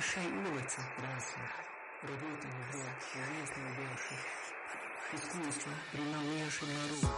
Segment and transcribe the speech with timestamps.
[0.00, 1.50] шей улицы красных,
[2.02, 4.22] родителей грек, жизни бывших,
[5.12, 7.10] искусство приновейший народ.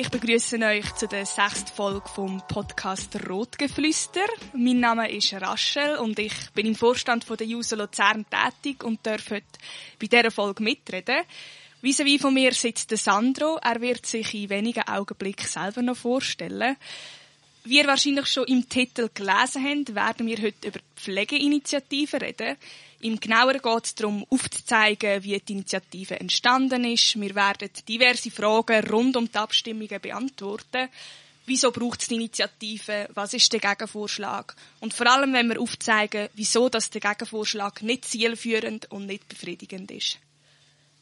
[0.00, 4.26] Ich begrüße euch zu der sechsten Folge vom Podcast Rotgeflüster.
[4.52, 9.04] Mein Name ist Rachel und ich bin im Vorstand von der Juso Luzern tätig und
[9.04, 9.44] darf heute
[10.00, 11.24] bei dieser Folge mitreden.
[11.83, 13.59] vis à von mir sitzt der Sandro.
[13.61, 16.77] Er wird sich in wenigen Augenblicken selber noch vorstellen.
[17.65, 22.55] Wie ihr wahrscheinlich schon im Titel gelesen habt, werden wir heute über die Pflegeinitiative reden.
[23.01, 27.19] Im Genaueren geht es darum, aufzuzeigen, wie die Initiative entstanden ist.
[27.19, 30.87] Wir werden diverse Fragen rund um die Abstimmungen beantworten.
[31.45, 33.09] Wieso braucht es die Initiative?
[33.13, 34.55] Was ist der Gegenvorschlag?
[34.79, 39.91] Und vor allem, wenn wir aufzeigen, wieso das der Gegenvorschlag nicht zielführend und nicht befriedigend
[39.91, 40.19] ist.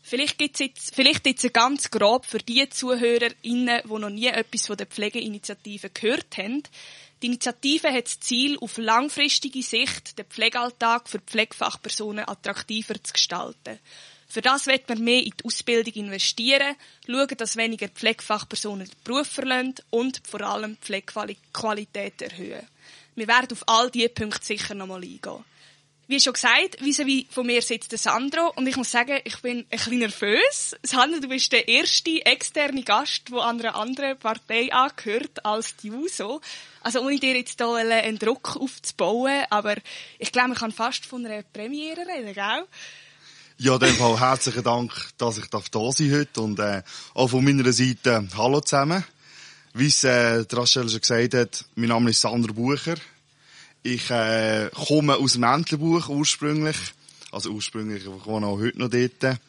[0.03, 4.77] Vielleicht gibt's jetzt, vielleicht jetzt ganz grob für die ZuhörerInnen, die noch nie etwas von
[4.77, 6.63] der Pflegeinitiative gehört haben.
[7.21, 13.77] Die Initiative hat das Ziel, auf langfristige Sicht den Pflegealltag für Pflegefachpersonen attraktiver zu gestalten.
[14.27, 19.27] Für das wird man mehr in die Ausbildung investieren, schauen, dass weniger Pflegefachpersonen den Beruf
[19.27, 22.65] verlassen und vor allem die Pflegequalität erhöhen.
[23.15, 25.43] Wir werden auf all diese Punkte sicher noch mal eingehen.
[26.11, 29.59] Wie schon gesagt, vis von mir sitzt der Sandro und ich muss sagen, ich bin
[29.59, 30.75] ein bisschen nervös.
[30.83, 35.87] Sandro, du bist der erste externe Gast, der an einer anderen Partei angehört als die
[35.87, 36.41] JUSO.
[36.81, 39.75] Also ohne dir jetzt hier einen Druck aufzubauen, aber
[40.19, 42.65] ich glaube, man kann fast von einer Premiere reden, gell?
[43.59, 45.61] Ja, in dem Fall herzlichen Dank, dass ich da
[45.93, 49.05] sein heute und äh, auch von meiner Seite Hallo zusammen.
[49.73, 52.95] Wie es äh, Rachel schon gesagt hat, mein Name ist Sandro Bucher.
[53.83, 56.77] Ich äh, komme aus dem Entlebuch ursprünglich.
[57.31, 59.39] Also ursprünglich, ich wohne auch heute noch dort.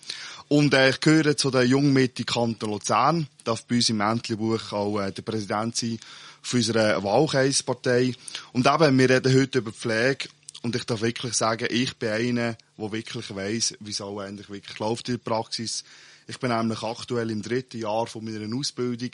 [0.49, 3.27] Und äh, ich gehöre zu der Jungmitte Kanton Luzern.
[3.45, 5.99] Darf bei uns im Entlebuch auch äh, der Präsident sein
[6.41, 8.15] von unserer Wahlkreispartei.
[8.55, 10.31] Und eben, wir reden heute über Pflege.
[10.63, 14.49] Und ich darf wirklich sagen, ich bin einer, der wirklich weiss, wie es auch eigentlich
[14.49, 15.85] wirklich läuft in der Praxis.
[16.27, 19.11] Ich bin nämlich aktuell im dritten Jahr von meiner Ausbildung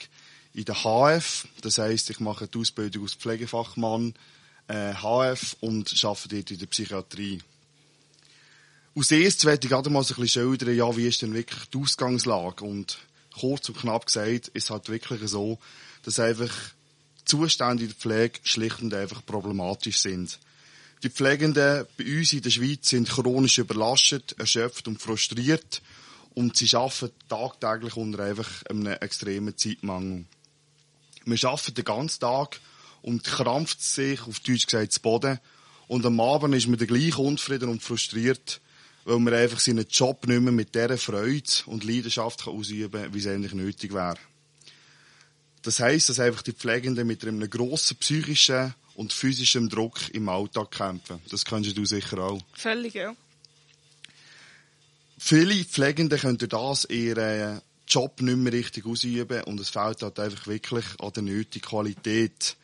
[0.53, 1.45] in der HF.
[1.61, 4.13] Das heisst, ich mache die Ausbildung als Pflegefachmann
[4.69, 7.41] äh, HF und arbeite dort in der Psychiatrie.
[8.95, 11.65] Aus erstes werde ich gerade mal so ein bisschen schildern, ja, wie ist denn wirklich
[11.69, 12.63] die Ausgangslage?
[12.63, 12.99] Und
[13.37, 15.57] kurz und knapp gesagt, ist halt wirklich so,
[16.03, 16.53] dass einfach
[17.25, 20.39] Zustände in der Pflege schlicht und einfach problematisch sind.
[21.03, 25.81] Die Pflegenden bei uns in der Schweiz sind chronisch überlastet, erschöpft und frustriert
[26.35, 30.25] und sie arbeiten tagtäglich unter einfach einem extremen Zeitmangel.
[31.25, 32.59] Wir arbeiten den ganzen Tag
[33.01, 35.39] und krampft sich, auf Deutsch gesagt, zu Boden.
[35.87, 38.61] Und am Abend ist man dann gleich unzufrieden und frustriert,
[39.05, 43.13] weil man einfach seinen Job nicht mehr mit dieser Freude und Leidenschaft kann ausüben kann,
[43.13, 44.17] wie es eigentlich nötig wäre.
[45.61, 50.71] Das heisst, dass einfach die Pflegenden mit einem grossen psychischen und physischen Druck im Alltag
[50.71, 51.19] kämpfen.
[51.29, 52.41] Das kennst du sicher auch.
[52.53, 53.15] Völlig, ja.
[55.17, 60.19] Viele Pflegende können durch das ihren Job nicht mehr richtig ausüben und es fehlt halt
[60.19, 62.55] einfach wirklich an der nötigen Qualität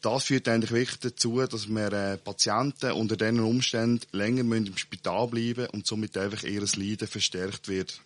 [0.00, 5.26] das führt eigentlich wirklich dazu, dass wir äh, Patienten unter diesen Umständen länger im Spital
[5.28, 8.00] bleiben und somit einfach ihr Leiden verstärkt wird.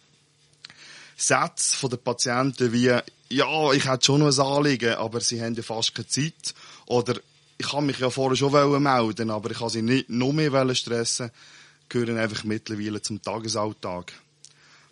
[1.16, 5.54] Sätze von den Patienten wie, ja, ich hätte schon noch ein Anliegen, aber sie haben
[5.54, 6.54] ja fast keine Zeit.
[6.86, 7.20] Oder,
[7.56, 11.30] ich kann mich ja vorher schon melden, aber ich kann sie nicht noch mehr stressen,
[11.88, 14.12] gehören einfach mittlerweile zum Tagesalltag.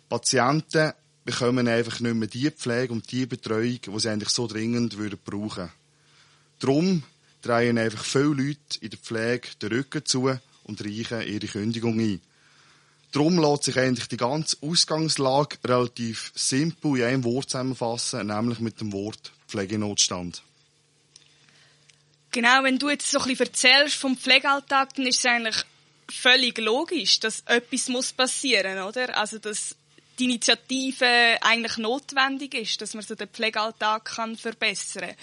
[0.07, 0.93] Patienten
[1.25, 5.19] bekommen einfach nicht mehr die Pflege und die Betreuung, die sie eigentlich so dringend würden
[5.23, 5.69] brauchen.
[6.63, 7.03] Darum
[7.41, 12.21] drehen einfach viele Leute in der Pflege den Rücken zu und reichen ihre Kündigung ein.
[13.11, 18.79] Darum lässt sich eigentlich die ganze Ausgangslage relativ simpel in einem Wort zusammenfassen, nämlich mit
[18.79, 20.41] dem Wort Pflegenotstand.
[22.31, 25.65] Genau, wenn du jetzt so ein bisschen erzählst vom Pflegealltag, dann ist es eigentlich
[26.09, 29.17] völlig logisch, dass etwas muss passieren, oder?
[29.17, 29.75] Also, dass
[30.17, 35.17] die Initiative eigentlich notwendig ist, dass man so den Pflegealltag kann verbessern kann.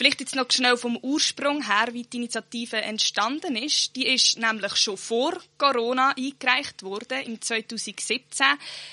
[0.00, 3.94] Vielleicht jetzt noch schnell vom Ursprung her, wie die Initiative entstanden ist.
[3.96, 7.20] Die ist nämlich schon vor Corona eingereicht worden.
[7.26, 8.46] Im 2017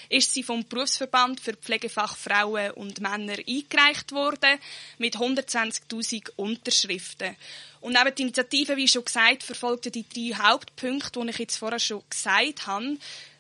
[0.10, 4.60] ist sie vom Berufsverband für Pflegefachfrauen und Männer eingereicht worden
[4.98, 7.38] mit 120.000 Unterschriften.
[7.80, 11.80] Und neben der Initiative, wie schon gesagt, verfolgte die drei Hauptpunkte, die ich jetzt vorher
[11.80, 12.98] schon gesagt habe.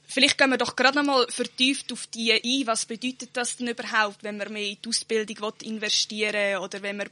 [0.07, 2.67] Vielleicht gehen wir doch gerade einmal vertieft auf die ein.
[2.67, 6.97] Was bedeutet das denn überhaupt, wenn man mehr in die Ausbildung investieren will oder wenn
[6.97, 7.09] man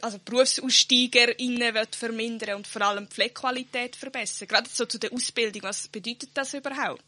[0.00, 4.48] also BerufsaussteigerInnen vermindern und vor allem die Pflegequalität verbessern.
[4.48, 7.04] Gerade so zu der Ausbildung, was bedeutet das überhaupt?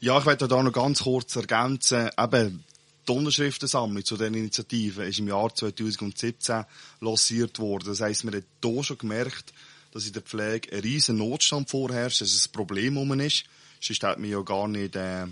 [0.00, 2.64] Ja, ich möchte da noch ganz kurz ergänzen, eben,
[3.08, 6.64] Die Unterschriftensammlung zu diesen Initiativen ist im Jahr 2017
[7.00, 7.88] lanciert worden.
[7.88, 9.52] Das heisst, wir haben hier schon gemerkt,
[9.92, 13.44] dass in der Pflege ein riesen Notstand vorherrscht, dass es ein Problem um ist.
[13.80, 15.26] Sonst hat man ja gar nicht, äh,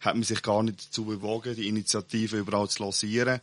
[0.00, 3.40] hat man sich gar nicht dazu bewogen, die Initiative überall zu lancieren.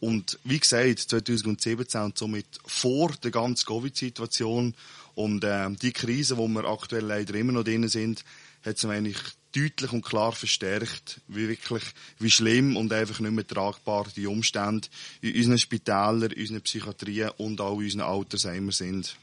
[0.00, 4.74] Und wie gesagt, 2017 und somit vor der ganzen Covid-Situation
[5.14, 8.24] und äh, die Krise, wo wir aktuell leider immer noch drin sind,
[8.64, 9.18] hat es eigentlich
[9.54, 11.84] deutlich und klar verstärkt, wie wirklich,
[12.18, 14.88] wie schlimm und einfach nicht mehr tragbar die Umstände
[15.20, 19.16] in unseren Spitälern, unseren Psychiatrien und auch in unseren Altersheimen sind.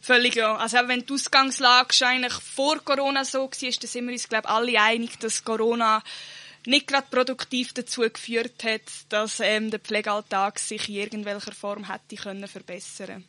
[0.00, 0.56] Völlig ja.
[0.56, 4.80] Also wenn die Ausgangslage eigentlich vor Corona so war, dann sind wir uns, glaube alle
[4.80, 6.02] einig, dass Corona
[6.66, 12.16] nicht gerade produktiv dazu geführt hat, dass ähm, der Pflegealltag sich in irgendwelcher Form hätte
[12.16, 13.24] können verbessern.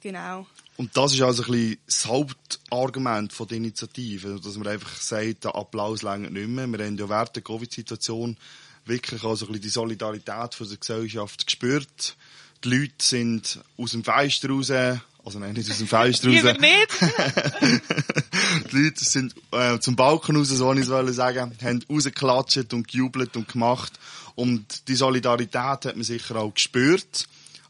[0.00, 0.46] Genau.
[0.76, 5.54] Und das ist also ein das Hauptargument von der Initiative, dass man einfach sagt, der
[5.54, 6.66] Applaus länger nicht mehr.
[6.66, 8.36] Wir haben ja während der Covid-Situation
[8.84, 12.16] wirklich also die Solidarität von der Gesellschaft gespürt.
[12.64, 14.70] Die Leute sind aus dem Fenster raus,
[15.24, 16.36] also nein, nicht aus dem Fenster raus.
[16.36, 16.88] Lieber nicht.
[18.72, 23.36] die Leute sind äh, zum Balkon raus, so ich es sagen, haben rausgeklatscht und gejubelt
[23.36, 23.92] und gemacht.
[24.34, 27.26] Und die Solidarität hat man sicher auch gespürt.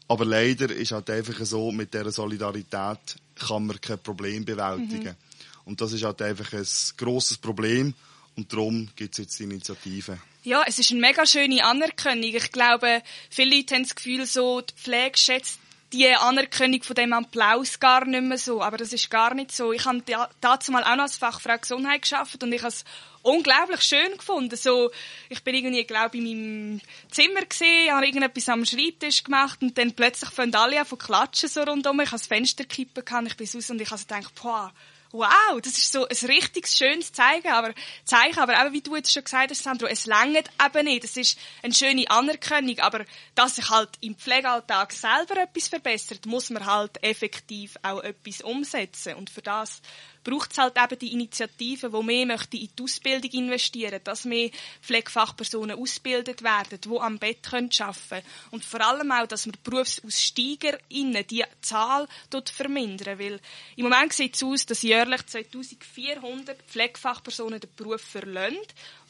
[0.07, 2.99] Aber leider ist halt einfach so, mit dieser Solidarität
[3.35, 5.03] kann man kein Problem bewältigen.
[5.03, 5.65] Mhm.
[5.65, 6.67] Und das ist halt einfach ein
[6.97, 7.93] grosses Problem.
[8.35, 10.19] Und darum gibt es jetzt die Initiative.
[10.43, 12.35] Ja, es ist eine mega schöne Anerkennung.
[12.35, 15.59] Ich glaube, viele Leute haben das Gefühl, so, die Pflege schätzt
[15.95, 18.61] die Anerkennung von dem Applaus gar nicht mehr so.
[18.61, 19.71] Aber das ist gar nicht so.
[19.71, 20.03] Ich habe
[20.41, 22.83] dazu mal auch noch als Fachfrau Gesundheit geschafft und ich habe es
[23.21, 24.55] unglaublich schön gefunden.
[24.55, 24.91] So,
[25.29, 29.77] ich bin irgendwie, glaube ich, in meinem Zimmer gesehen, habe irgendetwas am Schreibtisch gemacht und
[29.77, 31.99] dann plötzlich fangen alle an zu klatschen so rundum.
[32.01, 34.71] Ich habe das Fenster kippen kann, ich bin raus und ich habe gedacht, boah,
[35.17, 37.73] wow, das ist so ein richtig schönes Zeichen, aber,
[38.03, 41.03] Zeichen, aber eben, wie du jetzt schon gesagt hast, Sandro, es längert eben nicht.
[41.03, 46.49] Es ist eine schöne Anerkennung, aber dass sich halt im Pflegealltag selber etwas verbessert, muss
[46.49, 49.15] man halt effektiv auch etwas umsetzen.
[49.15, 49.81] Und für das
[50.25, 54.49] braucht es halt eben die Initiativen, die mehr möchten in die Ausbildung investieren, dass mehr
[54.81, 58.23] Pflegefachpersonen ausgebildet werden, die am Bett arbeiten können.
[58.51, 63.19] Und vor allem auch, dass wir BerufsaussteigerInnen die Zahl dort vermindern.
[63.19, 63.39] Weil
[63.77, 68.57] im Moment sieht es aus, dass jährlich 2400 Pflegefachpersonen den Beruf verlassen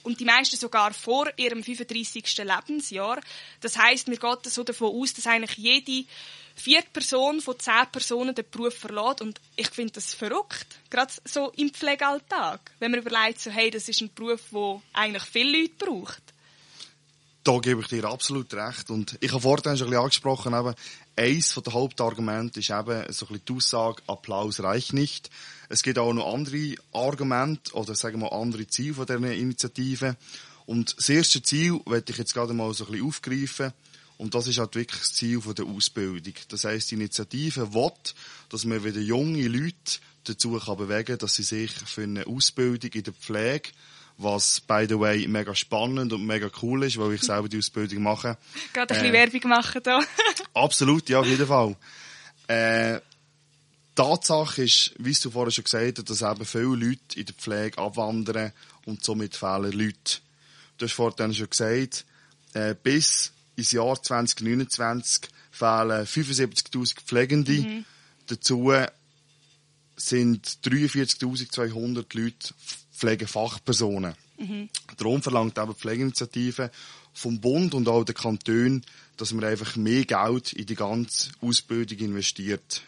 [0.03, 2.37] und die meisten sogar vor ihrem 35.
[2.37, 3.19] Lebensjahr.
[3.61, 6.07] Das heißt, mir geht so davon aus, dass eigentlich jede
[6.55, 9.21] vierte Person von zehn Personen den Beruf verlässt.
[9.21, 10.67] Und ich finde das verrückt.
[10.89, 12.71] Gerade so im Pflegealltag.
[12.79, 16.23] Wenn man überlegt, so, hey, das ist ein Beruf, der eigentlich viele Leute braucht.
[17.43, 18.89] Da gebe ich dir absolut recht.
[18.89, 20.73] Und ich habe vorhin schon ein bisschen angesprochen, eben,
[21.15, 25.29] eins der Hauptargumente ist eben so ein bisschen die Aussage, Applaus reicht nicht.
[25.69, 30.15] Es gibt auch noch andere Argumente oder sagen wir andere Ziele von dieser Initiative.
[30.65, 33.73] Und das erste Ziel möchte ich jetzt gerade mal so ein bisschen aufgreifen.
[34.17, 36.33] Und das ist halt wirklich das Ziel der Ausbildung.
[36.47, 37.91] Das heisst, die Initiative will,
[38.49, 43.03] dass man wieder junge Leute dazu kann bewegen dass sie sich für eine Ausbildung in
[43.03, 43.69] der Pflege,
[44.17, 48.03] was, by the way, mega spannend und mega cool ist, weil ich selber die Ausbildung
[48.03, 48.37] mache.
[48.73, 49.99] Gerade ein bisschen äh, Werbung machen da.
[50.53, 51.75] absolut, ja, auf jeden Fall.
[52.47, 53.01] Äh,
[53.95, 57.77] Tatsache ist, wie du vorher schon gesagt hast, dass eben viele Leute in der Pflege
[57.77, 58.51] abwandern
[58.85, 60.19] und somit fehlen Leute.
[60.77, 62.05] Du hast vorhin schon gesagt,
[62.53, 67.53] äh, bis ins Jahr 2029 fehlen 75.000 Pflegende.
[67.53, 67.85] Mhm.
[68.27, 68.71] Dazu
[69.95, 72.53] sind 43.200 Leute
[72.93, 74.15] Pflegefachpersonen.
[74.37, 74.69] Mhm.
[74.97, 76.71] Darum verlangt eben die Pflegeinitiative
[77.13, 78.83] vom Bund und auch der Kanton,
[79.17, 82.81] dass man einfach mehr Geld in die ganze Ausbildung investiert.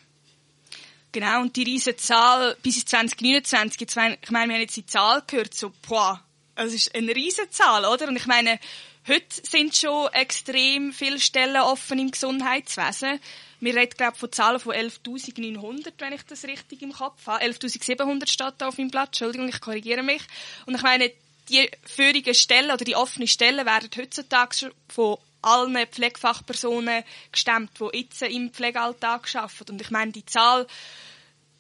[1.14, 5.54] Genau, und die riesige Zahl bis 2029, ich meine, wir haben jetzt die Zahl gehört,
[5.54, 6.22] so, boah,
[6.56, 8.08] das ist eine riesige Zahl, oder?
[8.08, 8.60] Und ich meine,
[9.08, 13.22] Heute sind schon extrem viele Stellen offen im Gesundheitswesen.
[13.62, 17.46] Wir reden, glaube ich, von Zahlen von 11.900, wenn ich das richtig im Kopf habe.
[17.46, 19.10] 11.700 steht da auf meinem Blatt.
[19.10, 20.22] Entschuldigung, ich korrigiere mich.
[20.66, 21.10] Und ich meine,
[21.48, 28.22] die führigen Stellen oder die offenen Stellen werden heutzutage von allen Pflegefachpersonen gestemmt, die jetzt
[28.24, 29.72] im Pflegealltag arbeiten.
[29.72, 30.68] Und ich meine, die Zahl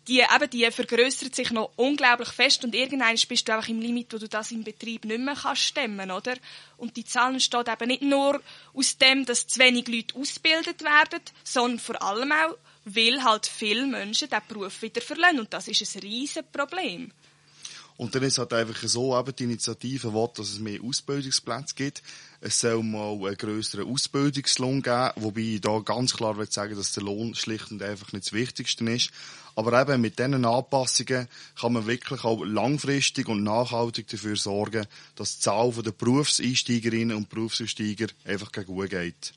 [0.07, 4.13] die, eben, die vergrößert sich noch unglaublich fest und irgendwann bist du einfach im Limit,
[4.13, 6.35] wo du das im Betrieb nicht mehr kannst stemmen, oder?
[6.77, 8.41] Und die Zahlen entstehen eben nicht nur
[8.73, 13.85] aus dem, dass zu wenig Leute ausgebildet werden, sondern vor allem auch, weil halt viele
[13.85, 15.39] Menschen diesen Beruf wieder verlieren.
[15.39, 17.11] Und das ist ein riesen Problem.
[17.97, 22.03] Und dann ist halt einfach so, eben die Initiative will, dass es mehr Ausbildungsplätze gibt.
[22.39, 26.91] Es soll mal einen grösseren Ausbildungslohn geben, wobei ich da ganz klar will sagen, dass
[26.91, 29.09] der Lohn schlicht und einfach nicht das Wichtigste ist.
[29.55, 31.27] Aber eben mit diesen Anpassungen
[31.59, 37.29] kann man wirklich auch langfristig und nachhaltig dafür sorgen, dass die Zahl der Berufseinsteigerinnen und
[37.29, 39.33] Berufseinsteiger einfach gut geht.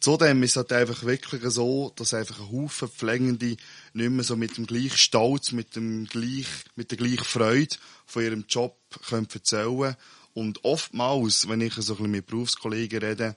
[0.00, 3.56] Zudem ist es halt einfach wirklich so, dass einfach ein Haufen Pflegende
[3.94, 8.22] nicht mehr so mit dem gleichen Stolz, mit dem gleich, mit der gleichen Freude von
[8.22, 8.76] ihrem Job
[9.08, 9.96] können erzählen
[10.34, 13.36] Und oftmals, wenn ich so ein bisschen mit Berufskollegen rede,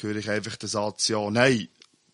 [0.00, 1.68] höre ich einfach den Satz, ja, nein,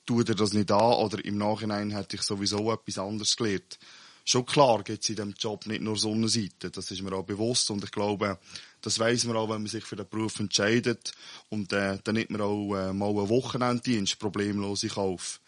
[0.04, 3.78] tu dir das nicht an, oder im Nachhinein hätte ich sowieso etwas anderes gelernt.
[4.24, 7.70] Schon klar gibt es in diesem Job nicht nur Sonnenseite, das ist mir auch bewusst
[7.70, 8.38] und ich glaube,
[8.82, 11.12] das weiss man auch, wenn man sich für den Beruf entscheidet
[11.48, 15.40] und äh, dann nimmt man auch äh, mal einen Wochenenddienst problemlos in Kauf.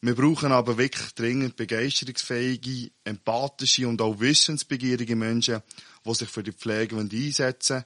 [0.00, 5.62] Wir brauchen aber wirklich dringend begeisterungsfähige, empathische und auch wissensbegierige Menschen,
[6.04, 7.84] die sich für die Pflege einsetzen wollen.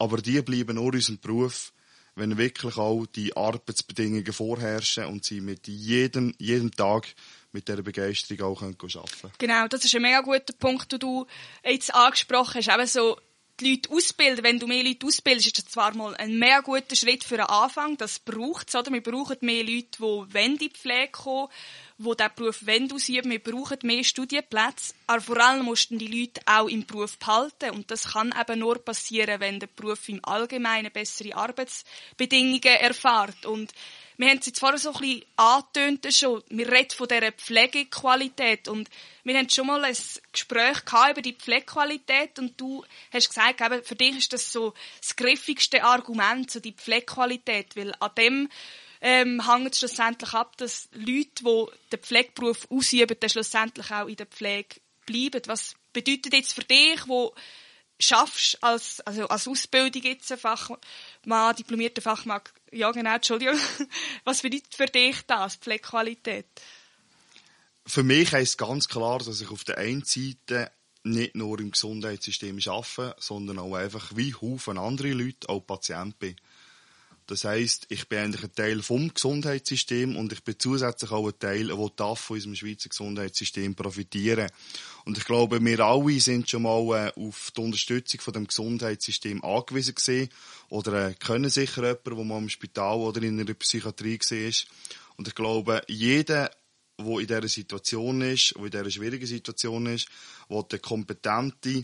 [0.00, 1.74] Aber die bleiben nur unserem Beruf,
[2.14, 7.06] wenn wirklich auch die Arbeitsbedingungen vorherrschen und sie mit jedem, jedem Tag
[7.52, 9.32] mit dieser Begeisterung auch arbeiten können.
[9.38, 11.26] Genau, das ist ein mega guter Punkt, den du
[11.62, 12.74] jetzt angesprochen hast.
[12.74, 13.18] Eben so,
[13.60, 16.96] die Leute ausbilden, wenn du mehr Leute ausbildest, ist das zwar mal ein mehr guter
[16.96, 18.90] Schritt für den Anfang, das braucht es, oder?
[18.90, 21.48] Wir brauchen mehr Leute, die wenn die Pflege kommen,
[22.00, 26.68] die diesen Beruf ausüben, wir brauchen mehr Studienplätze, aber vor allem mussten die Leute auch
[26.68, 31.34] im Beruf behalten und das kann eben nur passieren, wenn der Beruf im Allgemeinen bessere
[31.34, 33.72] Arbeitsbedingungen erfährt und
[34.20, 36.42] wir haben es jetzt vorher so ein bisschen angetönt schon.
[36.50, 38.68] Wir reden von dieser Pflegequalität.
[38.68, 38.90] Und
[39.24, 39.96] wir haben schon mal ein
[40.30, 40.76] Gespräch
[41.10, 42.38] über die Pflegequalität.
[42.38, 46.74] Und du hast gesagt, eben, für dich ist das so das griffigste Argument, so die
[46.74, 47.74] Pflegequalität.
[47.76, 48.48] Weil an dem
[49.00, 54.16] ähm, hängt es schlussendlich ab, dass Leute, die den Pflegeberuf ausüben, dann schlussendlich auch in
[54.16, 54.76] der Pflege
[55.06, 55.42] bleiben.
[55.46, 57.34] Was bedeutet jetzt für dich, wo
[57.98, 62.40] schaffst als, also als Ausbildung jetzt ein Fachmann, diplomierter Fachmann,
[62.72, 63.58] ja genau, Entschuldigung,
[64.24, 66.46] was bedeutet für dich das, Pflegequalität?
[67.86, 70.70] Für mich heisst ganz klar, dass ich auf der einen Seite
[71.02, 76.36] nicht nur im Gesundheitssystem arbeite, sondern auch einfach wie Haufen andere Leute, auch Patient bin.
[77.30, 81.38] Das heisst, ich bin eigentlich ein Teil vom Gesundheitssystem und ich bin zusätzlich auch ein
[81.38, 84.50] Teil, der darf von unserem Schweizer Gesundheitssystem profitieren.
[85.04, 89.44] Und ich glaube, wir alle sind schon mal äh, auf die Unterstützung von dem Gesundheitssystem
[89.44, 90.28] angewiesen gewesen
[90.70, 94.52] oder äh, können sicher jemanden, der mal im Spital oder in einer Psychiatrie war.
[95.16, 96.50] Und ich glaube, jeder,
[96.98, 100.08] der in dieser Situation ist, der in dieser schwierigen Situation ist,
[100.48, 101.82] der eine kompetente,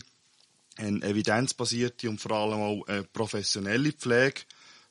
[0.75, 4.41] eine evidenzbasierte und vor allem auch professionelle Pflege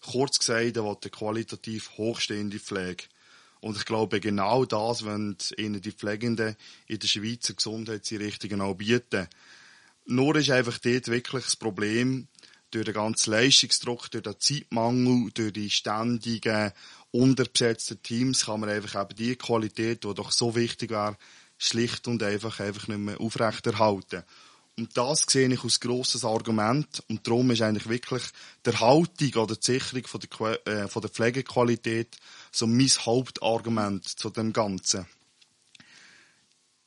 [0.06, 3.04] kurz gesagt, er will eine qualitativ hochstehende Pflege.
[3.60, 9.28] Und ich glaube, genau das wollen ihnen die Pflegenden in der Schweizer Gesundheitseinrichtungen auch bieten.
[10.04, 12.28] Nur ist einfach dort wirklich das Problem,
[12.70, 16.72] durch den ganzen Leistungsdruck, durch den Zeitmangel, durch die ständigen,
[17.10, 21.16] unterbesetzten Teams kann man einfach eben die Qualität, die doch so wichtig wäre,
[21.58, 24.24] schlicht und einfach, einfach nicht mehr aufrechterhalten.
[24.78, 27.02] Und das sehe ich als grosses Argument.
[27.08, 28.22] Und darum ist eigentlich wirklich
[28.64, 32.16] der Haltung oder die Sicherung von der, äh, von der Pflegequalität
[32.52, 35.06] so mein Hauptargument zu dem Ganzen.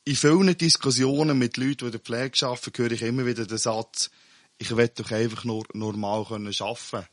[0.04, 3.58] In vielen Diskussionen mit Leuten, die in der Pflege arbeiten, höre ich immer wieder den
[3.58, 4.10] Satz,
[4.58, 7.06] ich will doch einfach nur normal arbeiten können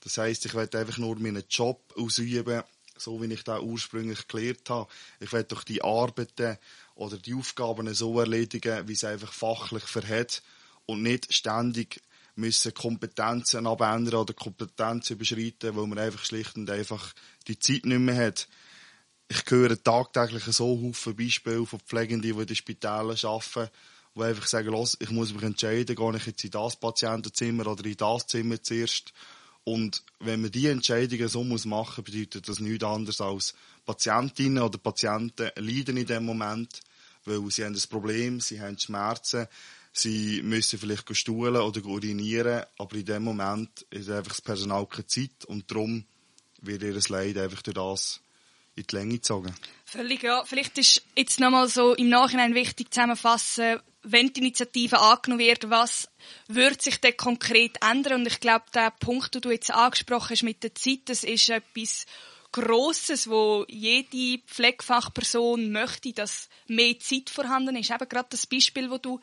[0.00, 2.62] Das heisst, ich will einfach nur meinen Job ausüben,
[2.96, 4.88] so wie ich da ursprünglich gelernt habe.
[5.20, 6.58] Ich will doch die Arbeiten
[6.94, 10.42] oder die Aufgaben so erledigen, wie es einfach fachlich verhält
[10.86, 12.00] und nicht ständig
[12.36, 17.14] müssen Kompetenzen abändern oder Kompetenzen überschreiten, weil man einfach schlicht und einfach
[17.46, 18.48] die Zeit nicht mehr hat.
[19.28, 23.70] Ich höre tagtäglich so viele Beispiele von Pflegenden, die in den Spitälern arbeiten,
[24.14, 27.84] die einfach sagen, los, ich muss mich entscheiden, gehe ich jetzt in das Patientenzimmer oder
[27.84, 29.12] in das Zimmer zuerst.
[29.64, 33.54] Und wenn man diese Entscheidungen so machen muss, bedeutet das nichts anderes als
[33.86, 36.80] Patientinnen oder Patienten leiden in dem Moment,
[37.24, 39.46] weil sie haben ein Problem, sie haben Schmerzen,
[39.92, 45.06] sie müssen vielleicht stuhlen oder urinieren, aber in dem Moment ist einfach das Personal keine
[45.06, 46.04] Zeit und darum
[46.60, 48.20] wird ihr Leid einfach durch das
[48.76, 49.54] in die Länge gezogen.
[49.84, 50.44] Völlig, ja.
[50.44, 56.08] Vielleicht ist jetzt nochmal so im Nachhinein wichtig zusammenfassen, wenn die Initiative angenommen wird, was
[56.46, 58.20] wird sich denn konkret ändern?
[58.20, 61.48] Und ich glaube, der Punkt, den du jetzt angesprochen hast mit der Zeit, das ist
[61.48, 62.06] etwas
[62.52, 67.90] Grosses, wo jede Pflegefachperson möchte, dass mehr Zeit vorhanden ist.
[67.90, 69.20] Eben gerade das Beispiel, wo du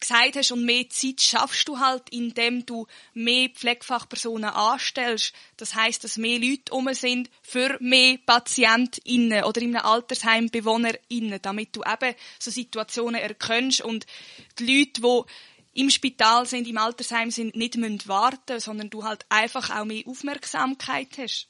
[0.00, 5.34] gesagt hast, und mehr Zeit schaffst du halt, indem du mehr Pflegefachpersonen anstellst.
[5.56, 11.40] Das heißt, dass mehr Leute um sind für mehr PatientInnen oder in einem Altersheim BewohnerInnen,
[11.42, 14.06] damit du eben so Situationen erkennst und
[14.58, 17.76] die Leute, die im Spital sind, im Altersheim sind, nicht
[18.08, 21.48] warten müssen, sondern du halt einfach auch mehr Aufmerksamkeit hast.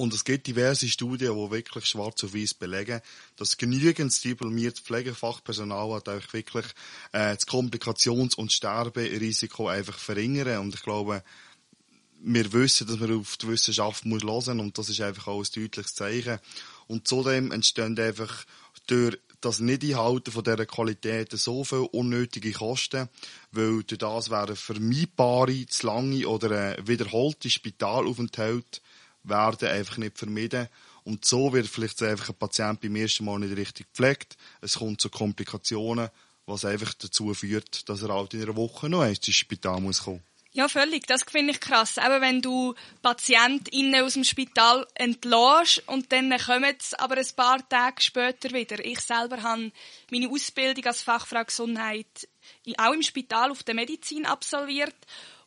[0.00, 3.02] Und es gibt diverse Studien, die wirklich schwarz auf weiß belegen,
[3.36, 6.64] dass genügend diplomiertes Pflegefachpersonal hat einfach wirklich
[7.12, 10.60] äh, das Komplikations- und Sterberisiko einfach verringern.
[10.60, 11.22] Und ich glaube,
[12.22, 15.48] wir wissen, dass man auf die Wissenschaft muss hören und das ist einfach auch ein
[15.54, 16.38] deutliches Zeichen.
[16.86, 18.46] Und zudem entstehen einfach
[18.86, 23.10] durch das Nicht-Einhalten von dieser Qualität so viele unnötige Kosten,
[23.52, 28.80] weil durch das werden vermeidbare, zu lange oder äh, wiederholte Spitalaufenthalte
[29.22, 30.68] werden einfach nicht vermieden.
[31.04, 34.36] Und so wird vielleicht einfach ein Patient beim ersten Mal nicht richtig gepflegt.
[34.60, 36.10] Es kommt zu Komplikationen,
[36.46, 40.22] was einfach dazu führt, dass er halt in einer Woche noch ins Spital muss kommen.
[40.52, 41.06] Ja, völlig.
[41.06, 41.96] Das finde ich krass.
[41.96, 47.68] Eben wenn du PatientInnen aus dem Spital entlässt und dann kommen sie aber ein paar
[47.68, 48.84] Tage später wieder.
[48.84, 49.70] Ich selber habe
[50.10, 52.28] meine Ausbildung als Fachfrau Gesundheit
[52.78, 54.96] auch im Spital auf der Medizin absolviert.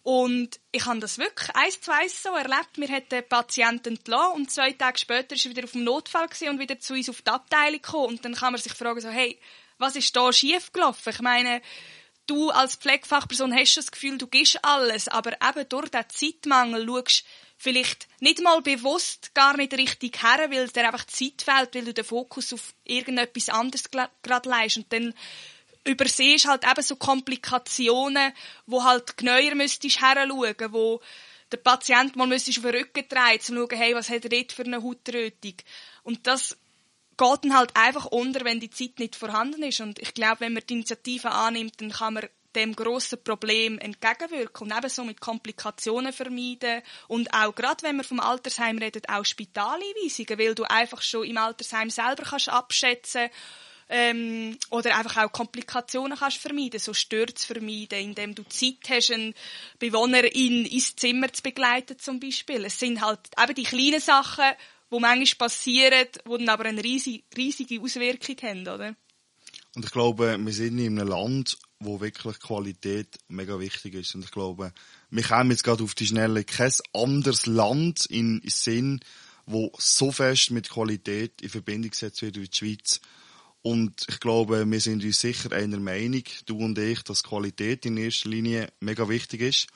[0.03, 2.75] Und ich habe das wirklich eins zu eins so erlebt.
[2.75, 6.27] Wir hat den Patienten entlassen und zwei Tage später ist er wieder auf dem Notfall
[6.49, 8.07] und wieder zu uns auf die Abteilung gekommen.
[8.07, 9.39] Und dann kann man sich fragen so, hey,
[9.77, 11.13] was ist da schiefgelaufen?
[11.13, 11.61] Ich meine,
[12.27, 17.23] du als Pflegefachperson hast das Gefühl, du gibst alles, aber eben durch den Zeitmangel schaust
[17.57, 21.93] vielleicht nicht mal bewusst gar nicht richtig her, weil dir einfach Zeit fehlt, weil du
[21.93, 25.13] den Fokus auf irgendetwas anderes gerade leist und dann
[25.85, 28.33] übersiehst halt eben so Komplikationen,
[28.65, 31.01] wo halt genauer müsstest heranschauen, wo
[31.51, 34.29] der Patient mal müsstest auf den Rücken drehen, um zu schauen, hey, was hat er
[34.29, 35.55] dort für eine Hautrötung.
[36.03, 36.57] Und das
[37.17, 39.81] geht dann halt einfach unter, wenn die Zeit nicht vorhanden ist.
[39.81, 44.67] Und ich glaube, wenn man die Initiative annimmt, dann kann man dem grossen Problem entgegenwirken
[44.67, 50.37] und ebenso mit Komplikationen vermeiden und auch gerade wenn wir vom Altersheim reden, auch Spitaleinweisungen,
[50.37, 53.29] weil du einfach schon im Altersheim selber kannst abschätzen
[53.89, 59.33] ähm, oder einfach auch Komplikationen kannst vermeiden, so Stürze vermeiden, indem du Zeit hast, einen
[59.79, 62.65] Bewohner in, ins Zimmer zu begleiten zum Beispiel.
[62.65, 64.51] Es sind halt eben die kleinen Sachen,
[64.89, 68.95] wo manchmal passieren, die dann aber eine riesige, riesige Auswirkung haben, oder?
[69.75, 74.13] Und ich glaube, wir sind in einem Land, wo wirklich Qualität mega wichtig ist.
[74.13, 74.71] Und ich glaube,
[75.09, 78.99] wir kommen jetzt gerade auf die Schnelle kein anderes Land in Sinn,
[79.45, 83.01] wo so fest mit Qualität in Verbindung gesetzt wird wie die Schweiz.
[83.63, 87.95] Und ich glaube, wir sind uns sicher einer Meinung, du und ich, dass Qualität in
[87.95, 89.67] erster Linie mega wichtig ist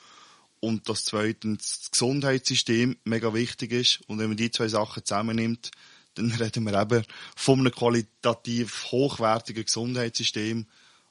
[0.60, 4.00] und dass zweitens das Gesundheitssystem mega wichtig ist.
[4.06, 5.70] Und wenn man die zwei Sachen zusammennimmt,
[6.14, 7.02] dann reden wir eben
[7.34, 10.66] von einem qualitativ hochwertigen Gesundheitssystem.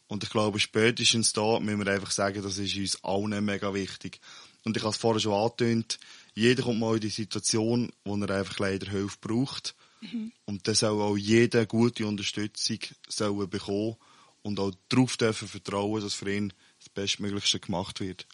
[0.08, 4.22] Und ich glaube, spätestens da müssen wir einfach sagen, das ist uns allen mega wichtig.
[4.64, 5.98] Und ich habe es vorher schon angetönt,
[6.36, 9.76] jeder kommt mal in die Situation, wo er einfach leider Hilfe braucht.
[10.02, 10.32] Mhm.
[10.46, 13.96] Und dann soll auch jeder gute Unterstützung soll bekommen
[14.44, 18.26] und auch darauf dürfen vertrauen, dass für ihn das Bestmöglichste gemacht wird.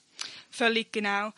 [0.50, 1.32] Völlig genau.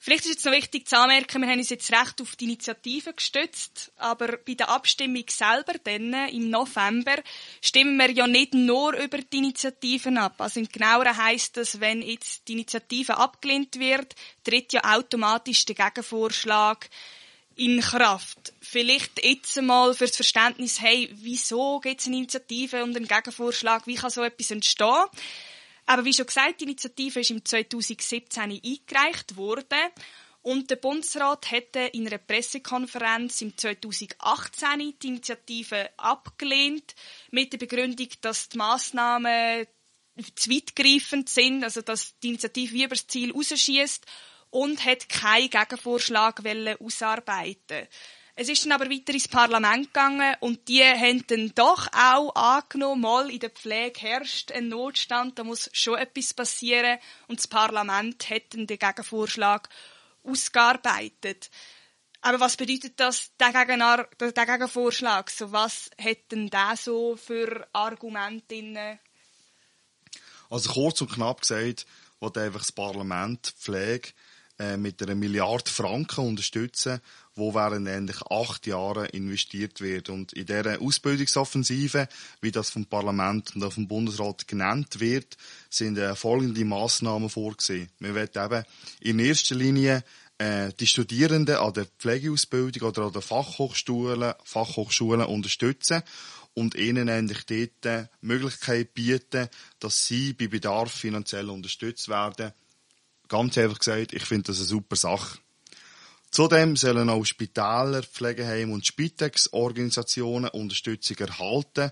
[0.00, 3.12] Vielleicht ist jetzt noch wichtig zu anmerken, wir haben uns jetzt recht auf die Initiative
[3.12, 7.16] gestützt, aber bei der Abstimmung selber dann, im November
[7.60, 10.40] stimmen wir ja nicht nur über die Initiativen ab.
[10.40, 15.74] Also im Genaueren heisst das, wenn jetzt die Initiative abgelehnt wird, tritt ja automatisch der
[15.74, 16.88] Gegenvorschlag
[17.58, 18.52] in Kraft.
[18.60, 23.96] Vielleicht jetzt mal fürs Verständnis, hey, wieso gibt es eine Initiative und einen Gegenvorschlag, wie
[23.96, 25.04] kann so etwas entstehen?
[25.86, 29.78] Aber wie schon gesagt, die Initiative ist im 2017 eingereicht worden
[30.42, 36.94] und der Bundesrat hätte in einer Pressekonferenz im 2018 die Initiative abgelehnt
[37.32, 39.66] mit der Begründung, dass die Massnahmen
[40.36, 44.06] zu weitgreifend sind, also dass die Initiative wie über das Ziel rausschießt
[44.50, 46.42] und hat keinen Gegenvorschlag
[46.80, 47.88] ausarbeiten
[48.40, 53.00] es ist dann aber weiter ins Parlament gegangen und die haben dann doch auch angenommen,
[53.00, 58.30] mal in der Pflege herrscht ein Notstand, da muss schon etwas passieren und das Parlament
[58.30, 59.68] hat dann den Gegenvorschlag
[60.22, 61.50] ausgearbeitet.
[62.20, 65.30] Aber was bedeutet das, der, Gegenvorschlag?
[65.30, 69.00] So, was hätten da so für Argumente
[70.48, 71.86] Also kurz und knapp gesagt,
[72.20, 74.10] wo einfach das Parlament Pflege
[74.58, 77.00] äh, mit einer Milliarde Franken unterstützen,
[77.36, 80.10] wo während endlich acht Jahren investiert wird.
[80.10, 82.08] Und in dieser Ausbildungsoffensive,
[82.40, 85.36] wie das vom Parlament und auch vom Bundesrat genannt wird,
[85.70, 87.88] sind äh, folgende Massnahmen vorgesehen.
[88.00, 88.64] Wir werden eben
[89.00, 90.02] in erster Linie
[90.38, 96.02] äh, die Studierenden an der Pflegeausbildung oder an den Fachhochschulen, Fachhochschulen unterstützen
[96.54, 102.52] und ihnen endlich dort die Möglichkeit bieten, dass sie bei Bedarf finanziell unterstützt werden
[103.28, 105.38] Ganz einfach gesagt, ich finde das eine super Sache.
[106.30, 111.90] Zudem sollen auch Spitäler, Pflegeheime und Spitex-Organisationen Unterstützung erhalten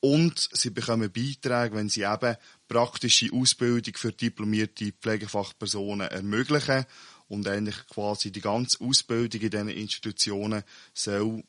[0.00, 2.36] Und sie bekommen Beiträge, wenn sie eben
[2.68, 6.84] praktische Ausbildung für diplomierte Pflegefachpersonen ermöglichen
[7.28, 11.42] und eigentlich quasi die ganze Ausbildung in diesen Institutionen soll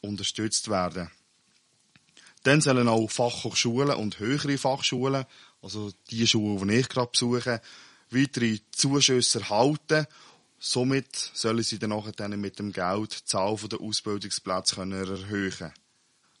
[0.00, 1.10] unterstützt werden.
[2.42, 5.26] Dann sollen auch Fachhochschulen und höhere Fachschulen,
[5.60, 7.60] also die Schulen, die ich gerade besuche,
[8.10, 10.06] weitere Zuschüsse erhalten.
[10.58, 15.72] Somit sollen sie dann nachher mit dem Geld die Zahl der Ausbildungsplätze erhöhen können.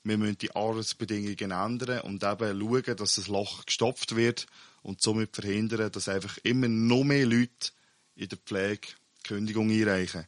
[0.02, 4.46] Wir müssen die Arbeitsbedingungen ändern und eben schauen, dass das Loch gestopft wird
[4.82, 7.70] und somit verhindern, dass einfach immer noch mehr Leute
[8.16, 8.88] in der Pflege
[9.24, 10.26] Kündigung einreichen.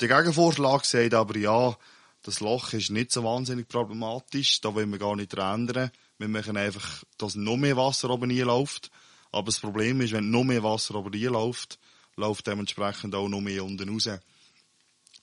[0.00, 1.76] Der Gegenvorschlag sagt aber ja,
[2.22, 5.90] das Loch ist nicht so wahnsinnig problematisch, da wollen wir gar nicht ändern.
[6.18, 8.90] Wir machen einfach, dass noch mehr Wasser oben läuft.
[9.32, 11.78] Aber das Problem ist, wenn noch mehr Wasser oben läuft,
[12.16, 14.08] läuft dementsprechend auch noch mehr unten raus.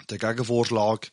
[0.09, 1.11] Der Gegenvorschlag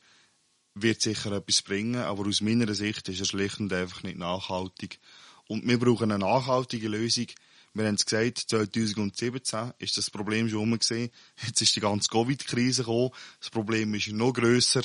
[0.74, 4.98] wird sicher etwas bringen, aber aus meiner Sicht ist er schlicht und einfach nicht nachhaltig.
[5.46, 7.26] Und wir brauchen eine nachhaltige Lösung.
[7.74, 11.11] Wir haben es gesagt, 2017 ist das Problem schon rum gewesen.
[11.44, 13.11] Jetzt ist die ganze Covid-Krise gekommen.
[13.40, 14.83] Das Problem ist noch grösser.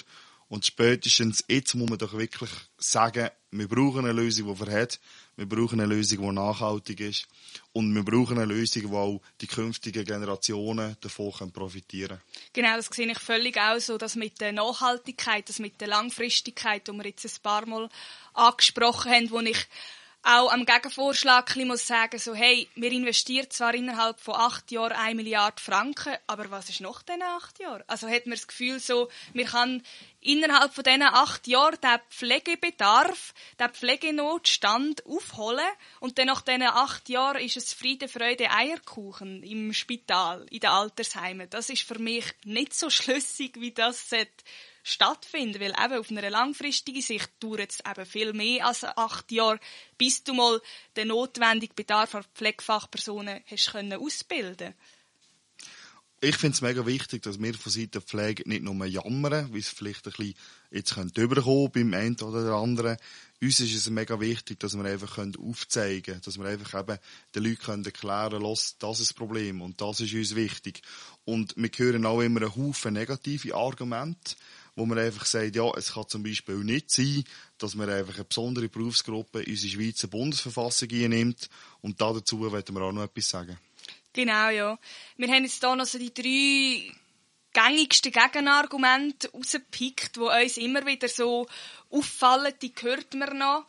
[0.48, 5.00] Und spätestens jetzt muss man doch wirklich sagen, wir brauchen eine Lösung, die verhält.
[5.40, 7.26] Wir brauchen eine Lösung, die nachhaltig ist.
[7.72, 12.22] Und wir brauchen eine Lösung, wo auch die künftigen Generationen davon profitieren können.
[12.52, 16.86] Genau, das sehe ich völlig auch so, dass mit der Nachhaltigkeit, das mit der Langfristigkeit,
[16.86, 17.88] die wir jetzt ein paar Mal
[18.34, 19.66] angesprochen haben, wo ich
[20.22, 25.16] auch am Gegenvorschlag muss sagen, so, hey, wir investieren zwar innerhalb von acht Jahren eine
[25.16, 27.84] Milliarde Franken, aber was ist noch diesen acht Jahren?
[27.88, 29.82] Also hat man das Gefühl so, wir kann
[30.20, 35.70] innerhalb von diesen acht Jahren den Pflegebedarf, den Pflegenotstand aufholen
[36.02, 40.70] und dann nach diesen acht Jahren ist es Friede, Freude, Eierkuchen im Spital, in den
[40.70, 41.50] Altersheimen.
[41.50, 44.10] Das ist für mich nicht so schlüssig, wie das
[44.90, 45.60] stattfinden.
[45.60, 49.60] Weil eben auf einer langfristigen Sicht dauert es eben viel mehr als acht Jahre,
[49.98, 50.62] bis du mal
[50.96, 54.74] den notwendigen Bedarf an Pflegefachpersonen hast können ausbilden
[56.22, 59.60] ich finde es mega wichtig, dass wir von Seiten der Pflege nicht nur jammern, wie
[59.60, 60.34] es vielleicht ein bisschen
[60.70, 62.98] jetzt könnte überkommen beim einen oder der anderen.
[63.42, 67.00] Uns ist es mega wichtig, dass wir einfach aufzeigen können, dass wir einfach eben
[67.34, 68.44] den Leuten erklären können,
[68.80, 70.82] das ist das Problem und das ist uns wichtig.
[71.24, 74.36] Und wir hören auch immer einen Haufen negative Argumente
[74.80, 77.26] wo man einfach sagt, ja, es kann zum Beispiel nicht sein,
[77.58, 81.50] dass man einfach eine besondere Berufsgruppe in unsere Schweizer Bundesverfassung einnimmt.
[81.82, 83.60] Und dazu wollen wir auch noch etwas sagen.
[84.14, 84.80] Genau, ja.
[85.18, 86.94] Wir haben jetzt hier noch so die drei
[87.52, 91.48] gängigsten Gegenargumente rausgepickt, die uns immer wieder so
[91.90, 92.54] auffallen.
[92.62, 93.66] Die hört man noch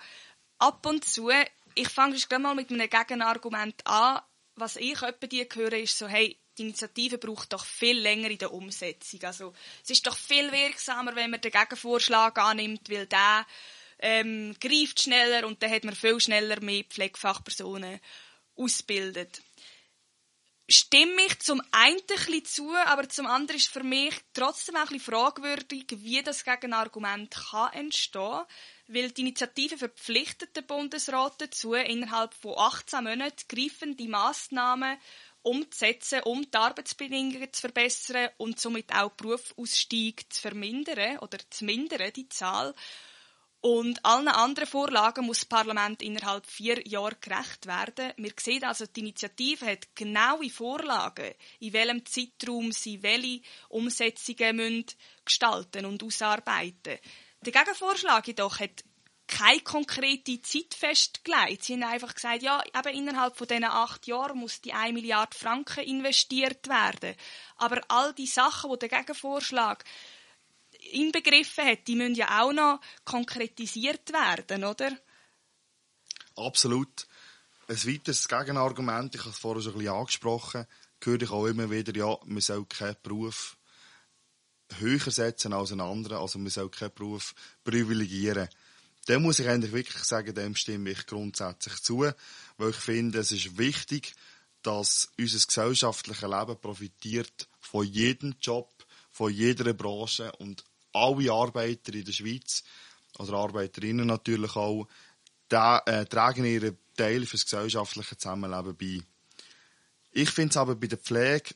[0.58, 1.30] ab und zu.
[1.74, 4.20] Ich fange jetzt mal mit einem Gegenargument an.
[4.54, 8.38] Was ich etwa die höre, ist so, hey, die Initiative braucht doch viel länger in
[8.38, 9.22] der Umsetzung.
[9.24, 13.46] Also es ist doch viel wirksamer, wenn man den Gegenvorschlag annimmt, weil der
[13.98, 17.98] ähm, greift schneller und dann hat man viel schneller mehr Pflegefachpersonen
[18.56, 19.40] ausbildet.
[20.68, 25.00] Stimme ich zum einen ein zu, aber zum anderen ist für mich trotzdem auch ein
[25.00, 28.44] fragwürdig, wie das Gegenargument kann entstehen
[28.92, 34.98] weil die Initiative verpflichtet den Bundesrat dazu, innerhalb von 18 Monaten greifende Massnahmen
[35.42, 42.12] umzusetzen, um die Arbeitsbedingungen zu verbessern und somit auch Berufsausstieg zu vermindern oder zu mindern,
[42.14, 42.74] die Zahl.
[43.62, 48.14] Und allen anderen Vorlagen muss das Parlament innerhalb vier Jahren gerecht werden.
[48.16, 54.86] Wir sehen also, die Initiative hat genaue Vorlagen, in welchem Zeitraum sie welche Umsetzungen
[55.26, 56.98] gestalten und ausarbeiten.
[57.42, 58.82] Der Gegenvorschlag jedoch hat
[59.30, 61.64] keine konkrete Zeit festgelegt.
[61.64, 65.36] Sie haben einfach gesagt, ja, eben innerhalb von diesen acht Jahren muss die 1 Milliarde
[65.36, 67.14] Franken investiert werden.
[67.56, 69.84] Aber all die Sachen, die der Gegenvorschlag
[70.92, 74.90] inbegriffen hat, die müssen ja auch noch konkretisiert werden, oder?
[76.36, 77.06] Absolut.
[77.68, 80.66] Ein weiteres Gegenargument, ich habe es vorher schon ein bisschen angesprochen,
[81.02, 83.56] höre ich auch immer wieder, ja, man soll keinen Beruf
[84.78, 88.48] höher setzen als einen anderen, also man soll keinen Beruf privilegieren
[89.10, 92.06] dem muss ich eigentlich wirklich sagen, dem stimme ich grundsätzlich zu,
[92.58, 94.14] weil ich finde, es ist wichtig,
[94.62, 98.70] dass unser gesellschaftliches Leben profitiert von jedem Job,
[99.10, 102.62] von jeder Branche und alle Arbeiter in der Schweiz,
[103.18, 104.86] oder Arbeiterinnen natürlich auch,
[105.48, 109.02] da, äh, tragen ihren Teil für das gesellschaftliche Zusammenleben bei.
[110.12, 111.50] Ich finde es aber bei der Pflege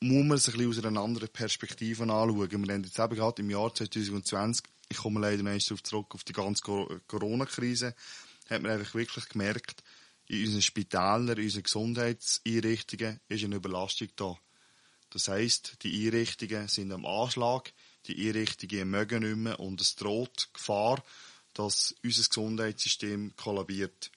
[0.00, 2.50] muss man es ein bisschen aus einer anderen Perspektive anschauen.
[2.50, 6.24] Wir haben jetzt eben gerade im Jahr 2020 ich komme leider noch darauf zurück, auf
[6.24, 6.62] die ganze
[7.06, 7.94] Corona-Krise,
[8.48, 9.82] hat man einfach wirklich gemerkt,
[10.28, 14.36] in unseren Spitälern, in unseren Gesundheitseinrichtungen ist eine Überlastung da.
[15.10, 17.72] Das heisst, die Einrichtungen sind am Anschlag,
[18.06, 21.02] die Einrichtungen mögen nicht mehr und es droht Gefahr,
[21.54, 24.10] dass unser Gesundheitssystem kollabiert.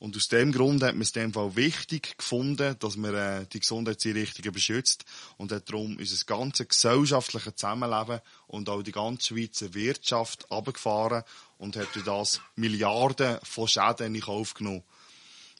[0.00, 3.46] Und aus dem Grund hat man es in dem Fall wichtig gefunden, dass man äh,
[3.52, 5.04] die Gesundheitseinrichtungen beschützt
[5.36, 11.22] und hat darum unser ganzes gesellschaftliches Zusammenleben und auch die ganze Schweizer Wirtschaft abgefahren
[11.58, 14.84] und hat durch das Milliarden von Schäden in Kauf genommen.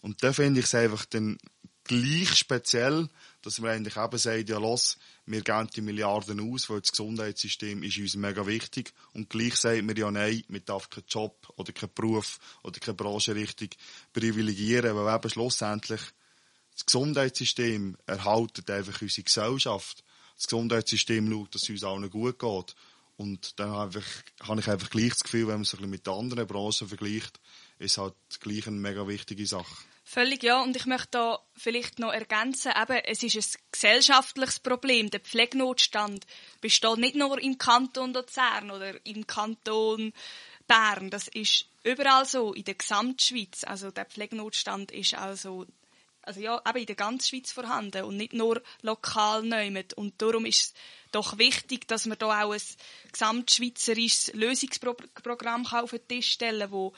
[0.01, 1.37] Und da finde ich es einfach dann
[1.91, 3.09] gleich speziell,
[3.43, 7.83] dass man eigentlich eben sagt, ja los, wir geben die Milliarden aus, weil das Gesundheitssystem
[7.83, 8.93] ist uns mega wichtig.
[9.13, 12.95] Und gleich sagt man ja nein, man darf keinen Job oder keinen Beruf oder keine
[12.95, 13.77] Branche richtig
[14.13, 16.01] privilegieren, weil eben schlussendlich
[16.75, 20.05] das Gesundheitssystem erhaltet einfach unsere Gesellschaft.
[20.37, 22.77] Das Gesundheitssystem schaut, dass es uns allen gut geht.
[23.17, 26.47] Und dann habe ich, habe ich einfach gleich das Gefühl, wenn man es mit anderen
[26.47, 27.41] Branchen vergleicht,
[27.81, 29.75] ist halt gleich eine mega wichtige Sache.
[30.13, 30.61] Völlig ja.
[30.61, 35.09] Und ich möchte da vielleicht noch ergänzen, eben, es ist ein gesellschaftliches Problem.
[35.09, 36.27] Der Pflegenotstand
[36.61, 40.13] besteht nicht nur im Kanton Luzern oder im Kanton
[40.67, 41.11] Bern.
[41.11, 43.63] Das ist überall so, in der Gesamtschweiz.
[43.63, 45.65] Also der Pflegenotstand ist also
[46.23, 49.95] also ja, eben in der ganzen Schweiz vorhanden und nicht nur lokal neumet.
[49.95, 50.75] Und darum ist es
[51.13, 52.61] doch wichtig, dass wir da auch ein
[53.13, 56.93] gesamtschweizerisches Lösungsprogramm auf den Tisch stellen kann, wo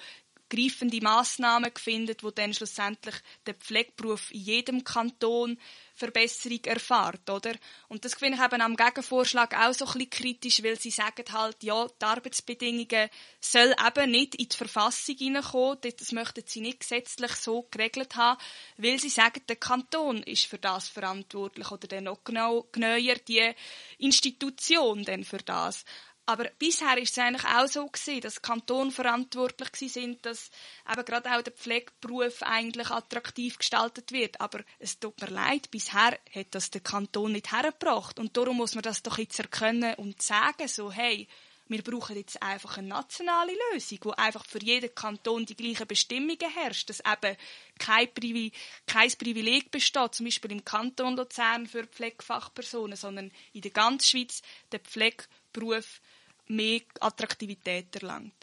[0.53, 3.15] greifende Massnahmen findet, wo dann schlussendlich
[3.47, 5.59] der Pflegeberuf in jedem Kanton
[5.95, 7.55] Verbesserung erfahrt, oder?
[7.89, 11.25] Und das finde ich eben am Gegenvorschlag auch so ein bisschen kritisch, weil sie sagen
[11.33, 13.09] halt, ja, die Arbeitsbedingungen
[13.41, 18.41] sollen eben nicht in die Verfassung hineinkommen, das möchten sie nicht gesetzlich so geregelt haben,
[18.79, 23.53] weil sie sagen, der Kanton ist für das verantwortlich oder dann noch genau, genauer die
[23.99, 25.85] Institution denn für das.
[26.25, 30.51] Aber bisher ist es eigentlich auch so gewesen, dass Kanton verantwortlich sind, dass
[30.91, 34.41] eben gerade auch der Pflegeberuf eigentlich attraktiv gestaltet wird.
[34.41, 38.21] Aber es tut mir leid, bisher hat das der Kanton nicht hergebracht.
[38.21, 41.27] Und darum muss man das doch jetzt erkennen und sagen, so, hey,
[41.73, 46.51] wir brauchen jetzt einfach eine nationale Lösung, wo einfach für jeden Kanton die gleichen Bestimmungen
[46.55, 47.37] herrscht, dass eben
[47.79, 48.53] kein, Privi
[48.87, 54.43] kein Privileg besteht, zum Beispiel im Kanton Luzern für Pflegefachpersonen, sondern in der ganzen Schweiz
[54.71, 56.01] der Pflegeberuf
[56.49, 58.35] mehr Attraktivität erlangt.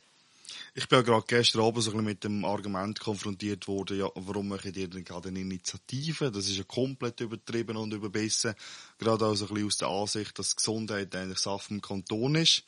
[0.73, 4.09] Ich bin ja gerade gestern Abend so ein bisschen mit dem Argument konfrontiert worden, ja,
[4.15, 6.31] warum machen die denn gerade eine Initiative?
[6.31, 8.55] Das ist ja komplett übertrieben und überbissen.
[8.97, 12.63] Gerade auch so ein bisschen aus der Ansicht, dass Gesundheit eigentlich Sache vom Kanton ist.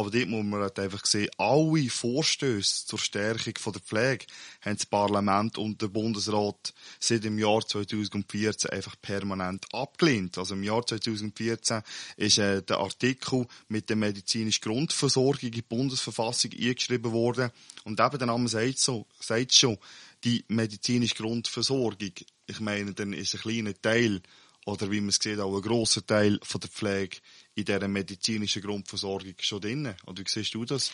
[0.00, 4.24] Aber dort muss man halt einfach sehen, alle Vorstöße zur Stärkung der Pflege
[4.62, 10.38] haben das Parlament und der Bundesrat seit dem Jahr 2014 einfach permanent abgelehnt.
[10.38, 11.82] Also im Jahr 2014
[12.16, 17.50] ist äh, der Artikel mit der medizinischen Grundversorgung in die Bundesverfassung eingeschrieben worden.
[17.84, 19.76] Und eben der Name sagt so, sagt schon,
[20.24, 22.12] die medizinische Grundversorgung.
[22.46, 24.22] Ich meine, dann ist ein kleiner Teil
[24.70, 27.18] oder wie man sieht, auch ein grosser Teil von der Pflege
[27.54, 29.94] in dieser medizinischen Grundversorgung schon drin.
[30.06, 30.92] Oder wie siehst du das?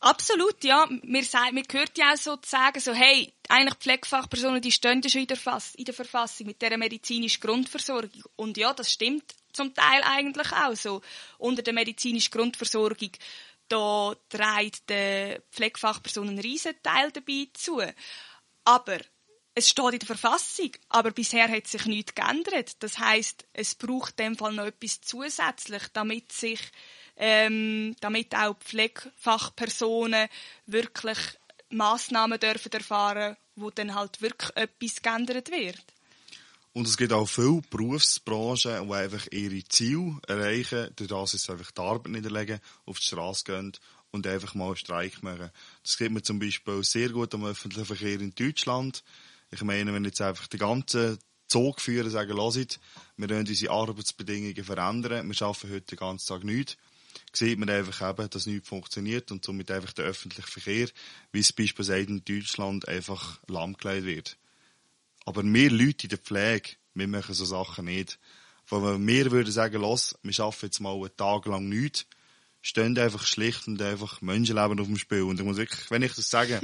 [0.00, 0.86] Absolut, ja.
[1.02, 5.10] Mir, mir gehört ja auch so zu sagen, so, hey, eigentlich Pflegefachpersonen, die stehen ja
[5.10, 8.22] schon in der, Fass, in der Verfassung mit dieser medizinischen Grundversorgung.
[8.36, 11.02] Und ja, das stimmt zum Teil eigentlich auch so.
[11.38, 13.10] Unter der medizinischen Grundversorgung,
[13.68, 17.82] da trägt der Pflegefachperson einen riesen Teil dabei zu.
[18.64, 18.98] Aber
[19.58, 22.76] es steht in der Verfassung, aber bisher hat sich nichts geändert.
[22.78, 26.60] Das heißt, es braucht in dem Fall noch etwas zusätzlich, damit sich,
[27.16, 30.28] ähm, damit auch Pflegefachpersonen
[30.66, 31.18] wirklich
[31.70, 35.84] Massnahmen dürfen erfahren, wo dann halt wirklich etwas geändert wird.
[36.72, 41.72] Und es gibt auch viele Berufsbranchen, die einfach ihre Ziele erreichen, durch das sie einfach
[41.72, 43.72] die Arbeit niederlegen, auf die Straße gehen
[44.12, 45.50] und einfach mal einen Streik machen.
[45.82, 49.02] Das sieht man zum Beispiel sehr gut am öffentlichen Verkehr in Deutschland.
[49.50, 52.78] Ich meine, wenn jetzt einfach die ganzen Zugführer sagen, lasst,
[53.16, 56.76] wir wollen unsere Arbeitsbedingungen verändern, wir arbeiten heute den ganzen Tag nichts,
[57.32, 60.88] sieht man einfach eben, dass nichts funktioniert und somit einfach der öffentliche Verkehr,
[61.32, 64.36] wie es beispielsweise in Deutschland einfach lahmgelegt wird.
[65.24, 68.18] Aber wir Leute in der Pflege, wir machen so Sachen nicht.
[68.70, 72.06] Weil wir würden sagen, los, wir arbeiten jetzt mal einen Tag lang nichts,
[72.60, 75.22] stehen einfach schlicht und einfach Menschenleben auf dem Spiel.
[75.22, 76.60] Und ich muss wirklich, wenn ich das sage,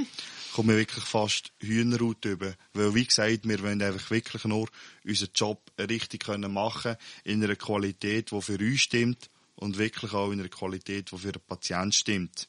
[0.55, 2.53] komme ich wirklich fast Hühnerhaut über.
[2.73, 4.69] Weil, wie gesagt, wir wollen einfach wirklich nur
[5.03, 10.31] unseren Job richtig machen können, in einer Qualität, die für uns stimmt und wirklich auch
[10.31, 12.47] in einer Qualität, die für den Patienten stimmt.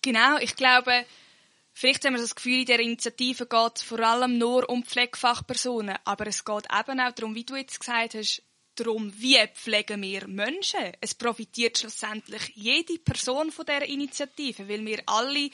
[0.00, 1.04] Genau, ich glaube,
[1.74, 5.98] vielleicht haben wir das Gefühl, in der Initiative geht es vor allem nur um Pflegefachpersonen,
[6.04, 8.42] aber es geht eben auch darum, wie du jetzt gesagt hast,
[8.74, 10.92] darum, wie pflegen wir Menschen.
[11.00, 15.50] Es profitiert schlussendlich jede Person von der Initiative, weil wir alle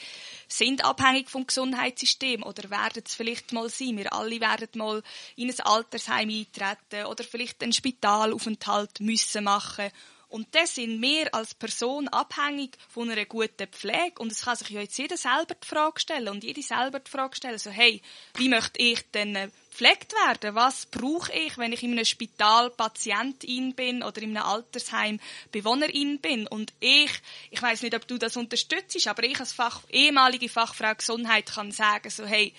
[0.47, 3.97] sind abhängig vom Gesundheitssystem oder werden es vielleicht mal sein.
[3.97, 5.03] Wir alle werden mal
[5.35, 9.91] in ein Altersheim eintreten oder vielleicht einen Spitalaufenthalt müssen machen
[10.29, 14.19] Und das sind wir als Person abhängig von einer guten Pflege.
[14.19, 17.09] Und es kann sich ja jetzt jeder selber die Frage stellen und jede selber die
[17.09, 18.01] Frage stellen, so, hey,
[18.35, 20.53] wie möchte ich denn gepflegt werden?
[20.53, 25.19] Was brauche ich, wenn ich in einem Spital Patientin bin oder in einem Altersheim
[25.51, 26.45] Bewohnerin bin?
[26.47, 27.11] Und ich,
[27.49, 31.71] ich weiß nicht, ob du das unterstützt, aber ich als Fach, ehemalige Fachfrau Gesundheit kann
[31.71, 32.53] sagen, so, hey,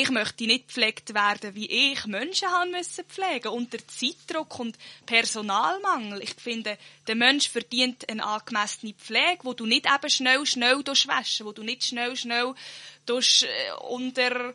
[0.00, 6.22] ich möchte nicht gepflegt werden, wie ich Menschen haben müssen pflegen unter Zeitdruck und Personalmangel.
[6.22, 11.46] Ich finde, der Mensch verdient eine angemessene Pflege, wo du nicht eben schnell, schnell waschen,
[11.46, 12.54] wo du nicht schnell, schnell
[13.06, 14.54] durch, äh, unter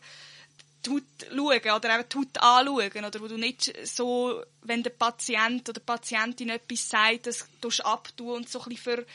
[0.82, 5.82] Tut schauen oder eben Tut anschauen oder wo du nicht so, wenn der Patient oder
[5.82, 9.06] die Patientin etwas sagt, das tust abtun und so ein für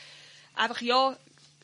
[0.53, 1.17] einfach ja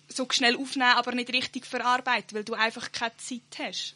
[0.08, 3.95] so schnell aufnehmen, aber nicht richtig verarbeiten, weil du einfach keine Zeit hast.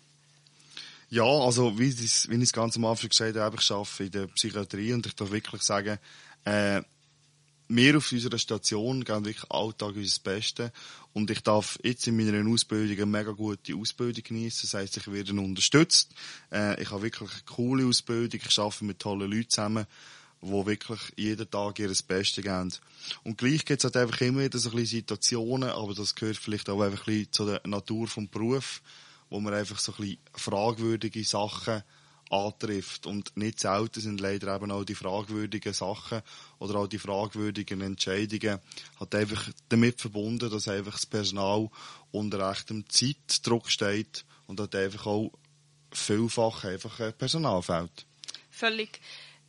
[1.12, 4.94] Ja, also wie, ich, es ganz am Anfang gesagt habe, ich arbeite in der Psychiatrie
[4.94, 5.98] und ich darf wirklich sagen,
[6.46, 6.84] äh,
[7.68, 10.72] wir auf unserer Station geben wirklich Alltag unser Bestes.
[11.14, 14.70] Und ich darf jetzt in meiner Ausbildung eine mega gute Ausbildung genießen.
[14.70, 16.14] Das heisst, ich werde unterstützt.
[16.52, 18.40] Äh, ich habe wirklich eine coole Ausbildung.
[18.44, 19.88] Ich arbeite mit tollen Leuten zusammen,
[20.44, 22.72] die wirklich jeden Tag ihr Bestes geben.
[23.24, 26.38] Und gleich gibt es halt einfach immer wieder so ein bisschen Situationen, aber das gehört
[26.38, 28.82] vielleicht auch einfach ein bisschen zu der Natur des Berufs
[29.30, 31.84] wo man einfach so ein bisschen fragwürdige Sachen
[32.30, 33.06] antrifft.
[33.06, 36.22] Und nicht selten sind leider eben auch die fragwürdigen Sachen
[36.60, 38.60] oder auch die fragwürdigen Entscheidungen
[39.00, 41.70] hat einfach damit verbunden, dass einfach das Personal
[42.12, 45.32] unter echtem Zeitdruck steht und hat einfach auch
[45.92, 48.06] vielfach einfach Personal fehlt.
[48.52, 49.00] Völlig.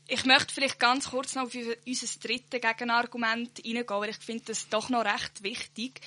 [0.09, 4.69] Ich möchte vielleicht ganz kurz noch auf unser drittes Gegenargument eingehen, weil ich finde das
[4.69, 6.01] doch noch recht wichtig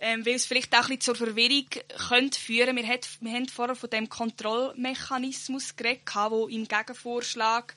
[0.00, 1.66] ähm, weil es vielleicht auch ein bisschen zur Verwirrung
[2.08, 2.76] könnte führen.
[2.76, 7.74] Wir, wir haben vorher von dem Kontrollmechanismus geredet, der im Gegenvorschlag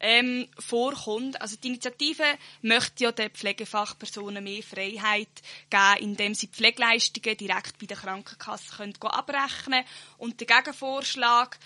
[0.00, 1.40] ähm, vorkommt.
[1.40, 2.24] Also die Initiative
[2.62, 5.28] möchte ja den Pflegefachpersonen mehr Freiheit
[5.68, 9.84] geben, indem sie Pflegeleistungen direkt bei der Krankenkasse können abrechnen können.
[10.18, 11.58] Und der Gegenvorschlag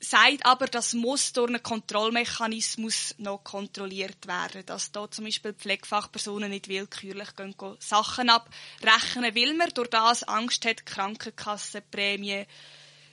[0.00, 6.50] sagt aber, das muss durch einen Kontrollmechanismus noch kontrolliert werden, dass da zum Beispiel Pflegefachpersonen
[6.50, 12.46] nicht willkürlich gehen, gehen Sachen abrechnen, weil man durch das Angst hat, Krankenkassenprämie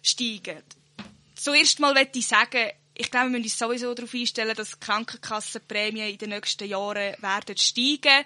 [0.01, 0.63] steigen.
[1.35, 6.09] Zuerst mal möchte ich sagen, ich glaube, wir müssen uns sowieso darauf einstellen, dass Krankenkassenprämien
[6.09, 8.25] in den nächsten Jahren werden steigen,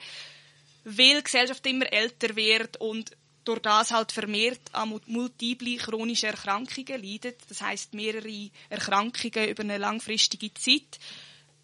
[0.85, 3.11] weil die Gesellschaft immer älter wird und
[3.43, 7.39] durch das halt vermehrt an multiple chronische Erkrankungen leidet.
[7.49, 10.99] Das heißt mehrere Erkrankungen über eine langfristige Zeit.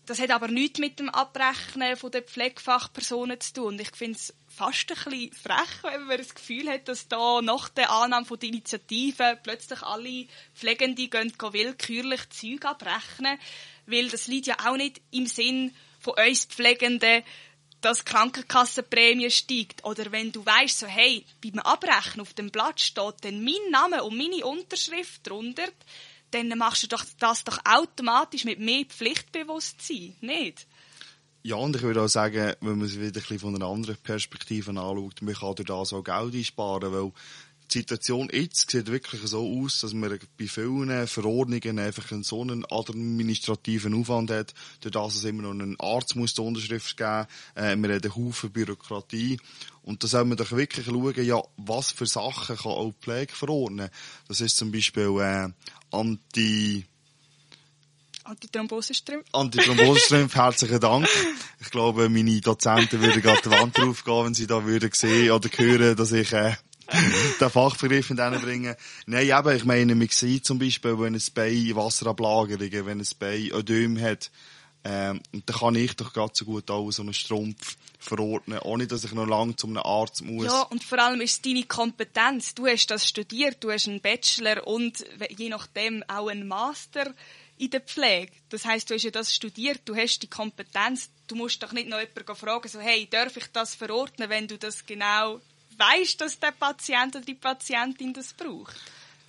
[0.07, 3.77] Das hat aber nichts mit dem Abrechnen von den Pflegefachpersonen zu tun.
[3.77, 7.67] ich finde es fast ein bisschen frech, wenn man das Gefühl hat, dass da nach
[7.67, 11.11] der Annahme der Initiative plötzlich alle Pflegenden
[11.51, 13.37] willkürlich Zeug abrechnen.
[13.85, 17.23] Weil das liegt ja auch nicht im Sinn von uns Pflegenden,
[17.81, 22.79] dass die Krankenkassenprämie steigt oder wenn du weißt, so hey, beim Abrechnen auf dem Blatt
[22.79, 25.67] steht dann mein Name und meine Unterschrift drunter,
[26.31, 30.67] dann machst du doch das doch automatisch mit mehr Pflichtbewusstsein, nicht?
[31.43, 34.71] Ja, und ich würde auch sagen, wenn man es wieder ein von einer anderen Perspektive
[34.71, 37.11] anschaut, man kann durch das auch Geld einsparen, weil
[37.71, 42.41] die Situation jetzt sieht wirklich so aus, dass man bei vielen Verordnungen einfach einen so
[42.41, 47.27] einen administrativen Aufwand hat, durch das es immer noch einen Arzt muss die Unterschrift geben,
[47.55, 49.39] äh, wir haben einen Haufen Bürokratie.
[49.83, 53.33] Und da soll man doch wirklich schauen, ja, was für Sachen kann auch die Pflege
[53.33, 53.89] verordnen.
[54.27, 55.49] Das ist zum Beispiel äh,
[55.91, 56.85] Anti...
[58.23, 59.25] Antithrombosestrümpf.
[59.31, 61.07] Antithrombosestrümpf, herzlichen Dank.
[61.61, 65.31] Ich glaube, meine Dozenten würden gerade die Wand drauf gehen, wenn sie da würden sehen
[65.31, 66.55] oder hören, dass ich äh,
[67.39, 68.75] den Fachbegriff in denen bringen.
[69.05, 73.51] Nein, eben, ich meine, wir sehen zum Beispiel, wenn ein Bein Wasserablagerungen, wenn ein Bein
[73.51, 74.31] Ödem hat,
[74.83, 79.03] ähm, dann kann ich doch gerade so gut auch so einen Strumpf verordnen, ohne dass
[79.03, 80.45] ich noch lange zu einem Arzt muss.
[80.45, 82.55] Ja, und vor allem ist es deine Kompetenz.
[82.55, 85.03] Du hast das studiert, du hast einen Bachelor und
[85.35, 87.13] je nachdem auch einen Master
[87.57, 88.31] in der Pflege.
[88.49, 91.09] Das heißt, du hast ja das studiert, du hast die Kompetenz.
[91.27, 94.57] Du musst doch nicht noch jemanden fragen, so, hey, darf ich das verordnen, wenn du
[94.57, 95.41] das genau
[95.77, 98.75] weißt, dass der Patient oder die Patientin das braucht?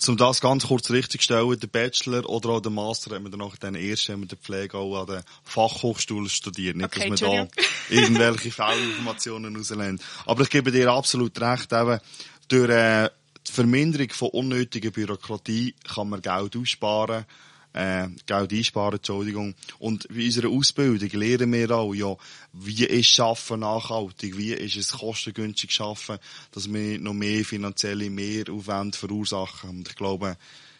[0.06, 3.30] Um das ganz kurz richtig zu stellen, der Bachelor oder auch der Master haben wir
[3.30, 6.76] dann nachher den ersten, haben wir Pflege auch an der Fachhochschule studiert.
[6.76, 7.48] Nicht, okay, dass wir da
[7.90, 10.00] irgendwelche Fehlinformationen rauslehnen.
[10.24, 11.98] Aber ich gebe dir absolut recht, eben,
[12.46, 13.10] durch äh,
[13.46, 17.26] die Verminderung von unnötiger Bürokratie kann man Geld aussparen
[17.72, 19.54] äh, Geld einsparen, Entschuldigung.
[19.78, 22.16] Und bei unserer Ausbildung lernen wir auch, ja,
[22.52, 26.18] wie ist Schaffen nachhaltig, wie ist es kostengünstig schaffen,
[26.52, 29.70] dass wir noch mehr finanzielle Mehraufwände verursachen.
[29.70, 30.36] Und ich glaube,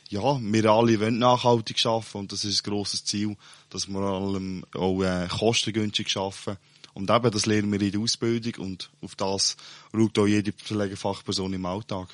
[0.09, 3.37] ja, wir alle wollen nachhaltig schaffen und das ist ein grosses Ziel,
[3.71, 6.57] dass wir allem auch äh, kostengünstig schaffen
[6.95, 9.57] Und eben, das lernen wir in der Ausbildung und auf das
[9.95, 12.09] schaut auch jede Pflegefachperson im Alltag.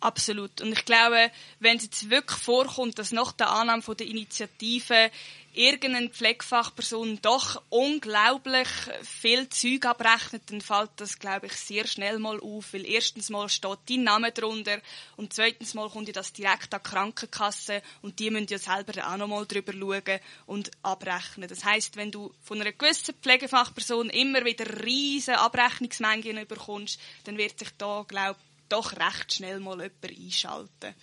[0.00, 0.60] Absolut.
[0.60, 5.10] Und ich glaube, wenn es jetzt wirklich vorkommt, dass nach der Annahme von der Initiative
[5.54, 8.68] irgendeine Pflegefachperson doch unglaublich
[9.02, 13.48] viel Zeug abrechnet, dann fällt das, glaube ich, sehr schnell mal auf, weil erstens mal
[13.48, 14.78] steht dein Name drunter
[15.16, 19.04] und zweitens mal kommt ja das direkt an die Krankenkasse und die müssen ja selber
[19.08, 21.48] auch noch mal drüber schauen und abrechnen.
[21.48, 27.58] Das heißt, wenn du von einer gewissen Pflegefachperson immer wieder riesige Abrechnungsmengen bekommst, dann wird
[27.58, 30.94] sich da, glaube ich, doch recht schnell mal jemand einschalten.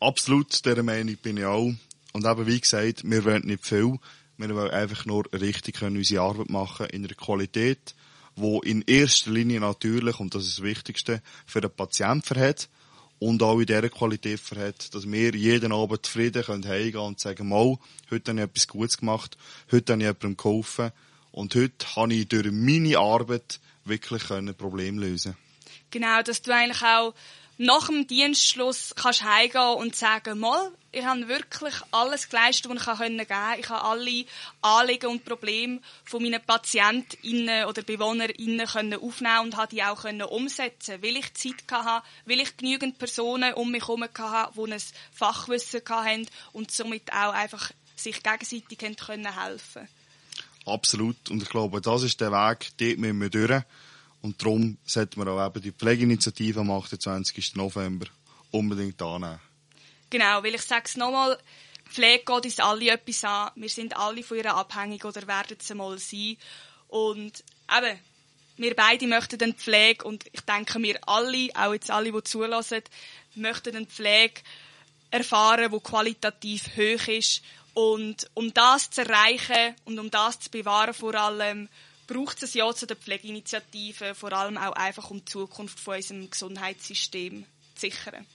[0.00, 1.72] Absolut, dieser Meinung bin ich auch.
[2.12, 3.98] Und eben, wie gesagt, wir wollen nicht viel.
[4.38, 7.94] Wir wollen einfach nur richtig können unsere Arbeit machen in einer Qualität,
[8.34, 12.68] wo in erster Linie natürlich, und das ist das Wichtigste, für den Patienten verhält
[13.18, 17.48] und auch in dieser Qualität verhält, dass wir jeden Abend zufrieden können heimgehen und sagen,
[17.48, 17.78] mal,
[18.10, 19.38] heute habe ich etwas Gutes gemacht,
[19.72, 20.92] heute habe ich jemandem geholfen
[21.32, 25.36] und heute habe ich durch meine Arbeit wirklich ein Problem lösen
[25.90, 27.14] Genau, dass du eigentlich auch
[27.58, 32.98] nach dem Dienstschluss kannst heimgehen und sagen, mal, ich habe wirklich alles geleistet, was ich
[32.98, 33.60] geben konnte.
[33.60, 34.24] Ich habe alle
[34.62, 41.16] Anliegen und Probleme von meinen PatientInnen oder BewohnerInnen aufnehmen und habe die auch umsetzen weil
[41.16, 44.82] ich Zeit hatte, weil ich genügend Personen um mich herum hatte, die ein
[45.12, 49.88] Fachwissen hatten und somit auch einfach sich gegenseitig helfen können.
[50.66, 51.30] Absolut.
[51.30, 53.62] Und ich glaube, das ist der Weg, dort müssen wir durch.
[54.26, 57.54] Und darum sollten wir auch eben die Pflegeinitiative am 28.
[57.54, 58.06] November
[58.50, 59.38] unbedingt annehmen.
[60.10, 61.38] Genau, weil ich sage es nochmal,
[61.88, 63.52] Pflege geht uns alle etwas an.
[63.54, 66.38] Wir sind alle von ihr abhängig oder werden es einmal sein.
[66.88, 68.00] Und eben,
[68.56, 72.82] wir beide möchten den Pflege und ich denke, wir alle, auch jetzt alle, die zulassen,
[73.36, 74.40] möchten den Pflege
[75.12, 77.42] erfahren, wo qualitativ hoch ist.
[77.74, 81.68] Und um das zu erreichen und um das zu bewahren vor allem,
[82.06, 85.96] braucht es ein Ja zu der Pflegeinitiative, vor allem auch einfach um die Zukunft von
[85.96, 87.44] unserem Gesundheitssystem
[87.74, 88.26] zu sichern.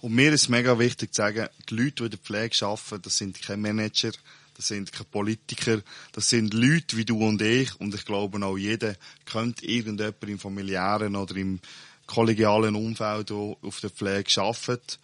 [0.00, 3.18] Und mir ist mega wichtig zu sagen, die Leute, die in der Pflege arbeiten, das
[3.18, 4.12] sind keine Manager,
[4.54, 5.82] das sind keine Politiker,
[6.12, 7.80] das sind Leute wie du und ich.
[7.80, 8.94] Und ich glaube auch jeder
[9.24, 11.60] könnte irgendjemand im familiären oder im
[12.06, 14.98] kollegialen Umfeld, der auf der Pflege arbeitet.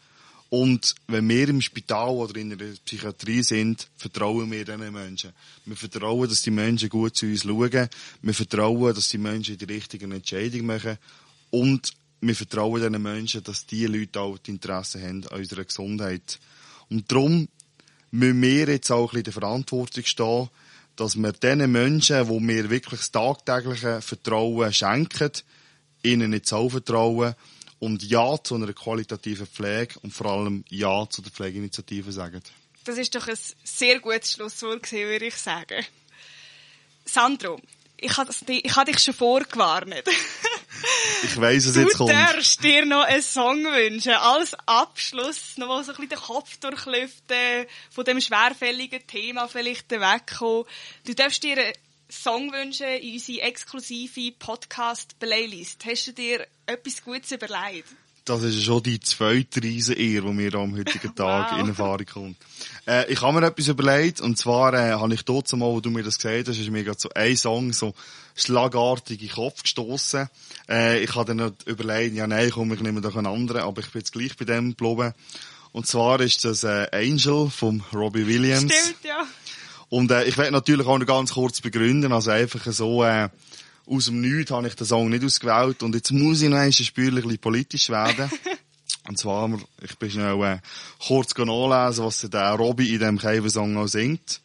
[0.55, 5.33] Und wenn wir im Spital oder in der Psychiatrie sind, vertrauen wir diesen Menschen.
[5.65, 7.89] Wir vertrauen, dass die Menschen gut zu uns schauen.
[8.23, 10.97] Wir vertrauen, dass die Menschen die richtigen Entscheidungen machen.
[11.51, 16.39] Und wir vertrauen diesen Menschen, dass diese Leute auch die Interesse haben an unserer Gesundheit.
[16.89, 17.49] Und darum
[18.13, 20.49] müssen wir jetzt auch ein bisschen in der Verantwortung stehen,
[20.95, 25.33] dass wir diesen Menschen, wo wir wirklich das tagtägliche Vertrauen schenken,
[26.05, 27.35] ihnen nicht so vertrauen
[27.85, 32.43] und Ja zu einer qualitativen Pflege und vor allem Ja zu der Pflegeinitiative sagen.
[32.85, 35.85] Das ist doch ein sehr gutes Schlusswort würde ich sagen.
[37.05, 37.61] Sandro,
[37.99, 39.95] ich habe hab dich schon vorgewarnt.
[41.23, 42.11] ich weiss, es jetzt kommt.
[42.11, 44.13] Du darfst dir noch einen Song wünschen.
[44.13, 49.91] Als Abschluss noch mal so ein bisschen den Kopf durchlüften, von dem schwerfälligen Thema vielleicht
[49.91, 50.65] wegkommen.
[51.07, 51.73] Du darfst dir
[52.15, 55.85] einen Song wünschen in unsere exklusive Podcast-Playlist.
[55.85, 57.89] Hast du dir etwas Gutes überlegt?
[58.25, 61.61] Das ist schon die zweite riesen Ehre, die mir am heutigen Tag wow.
[61.61, 62.37] in Erfahrung kommt.
[62.87, 65.91] Äh, ich habe mir etwas überlegt, und zwar äh, habe ich dort mal, wo du
[65.91, 67.95] mir das gesagt hast, ist mir gerade so ein Song so
[68.35, 70.29] schlagartig in den Kopf gestossen.
[70.69, 73.91] Äh, ich habe dann überlegt, ja nein, komm, ich nehme doch einen anderen, aber ich
[73.91, 75.13] bin jetzt gleich bei dem geblieben.
[75.73, 78.73] Und zwar ist das äh, Angel von Robbie Williams.
[78.73, 79.27] Stimmt, ja.
[79.95, 83.05] Und äh, ich werde natürlich auch noch ganz kurz begründen, also einfach so...
[83.05, 83.29] Äh,
[83.87, 86.71] aus dem Nichts habe ich den Song nicht ausgewählt und jetzt muss ich noch ein
[86.71, 88.29] bisschen politisch werden.
[89.09, 90.59] und zwar, ich bin schnell äh,
[91.07, 94.41] kurz nachlesen, was der Robby in dem Käfer-Song auch singt.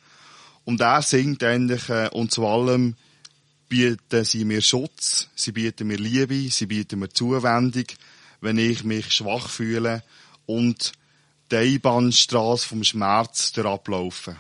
[0.66, 2.96] Und er singt eigentlich, äh, und zu allem
[3.70, 7.86] bieten sie mir Schutz, sie bieten mir Liebe, sie bieten mir Zuwendung,
[8.42, 10.04] wenn ich mich schwach fühle
[10.46, 10.92] und
[11.50, 14.36] die Einbahnstraße vom Schmerz ablaufen.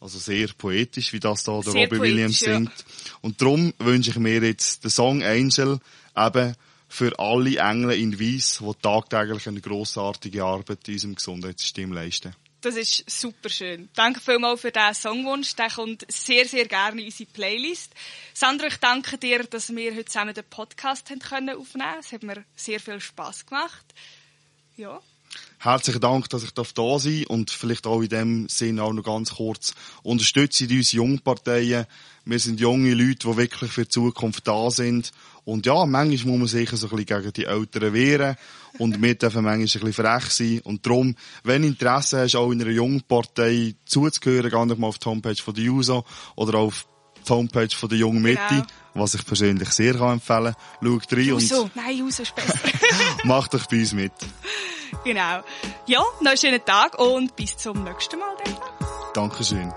[0.00, 2.68] Also sehr poetisch, wie das da der sehr Robbie Williams singt.
[2.68, 3.14] Ja.
[3.22, 5.78] Und darum wünsche ich mir jetzt den Song Angel
[6.16, 6.54] eben
[6.88, 12.34] für alle Engel in Weiss, die tagtäglich eine grossartige Arbeit in unserem Gesundheitssystem leisten.
[12.60, 13.88] Das ist super schön.
[13.94, 15.54] Danke vielmals für diesen Songwunsch.
[15.54, 17.92] Der kommt sehr, sehr gerne in unsere Playlist.
[18.34, 22.00] Sandra, ich danke dir, dass wir heute zusammen den Podcast aufnehmen können.
[22.00, 23.84] Es hat mir sehr viel Spass gemacht.
[24.76, 25.00] Ja.
[25.58, 29.02] Herzlichen Dank, dass ich da sein darf und vielleicht auch in dem Sinn auch noch
[29.02, 31.86] ganz kurz unterstützen unsere Jungparteien.
[32.24, 35.12] Wir sind junge Leute, die wirklich für die Zukunft da sind.
[35.44, 38.36] Und ja, manchmal muss man sicher so ein bisschen gegen die Älteren wehren
[38.78, 40.60] und wir dürfen manchmal ein bisschen frech sein.
[40.64, 41.14] Und darum,
[41.44, 45.36] wenn du Interesse hast, auch in einer Jungpartei zuzuhören, geh doch mal auf die Homepage
[45.36, 46.86] von der JUSO oder auf
[47.26, 48.64] die Homepage von der Jungen Mitte, genau.
[48.94, 50.54] was ich persönlich sehr empfehlen kann.
[50.82, 51.62] Schau rein Juso.
[51.62, 51.76] und...
[51.76, 52.58] Nein, Juso ist besser.
[53.24, 54.12] macht euch bei uns mit.
[55.04, 55.42] Genau.
[55.86, 58.34] Ja, noch einen schönen Tag und bis zum nächsten Mal.
[59.14, 59.72] Danke schön.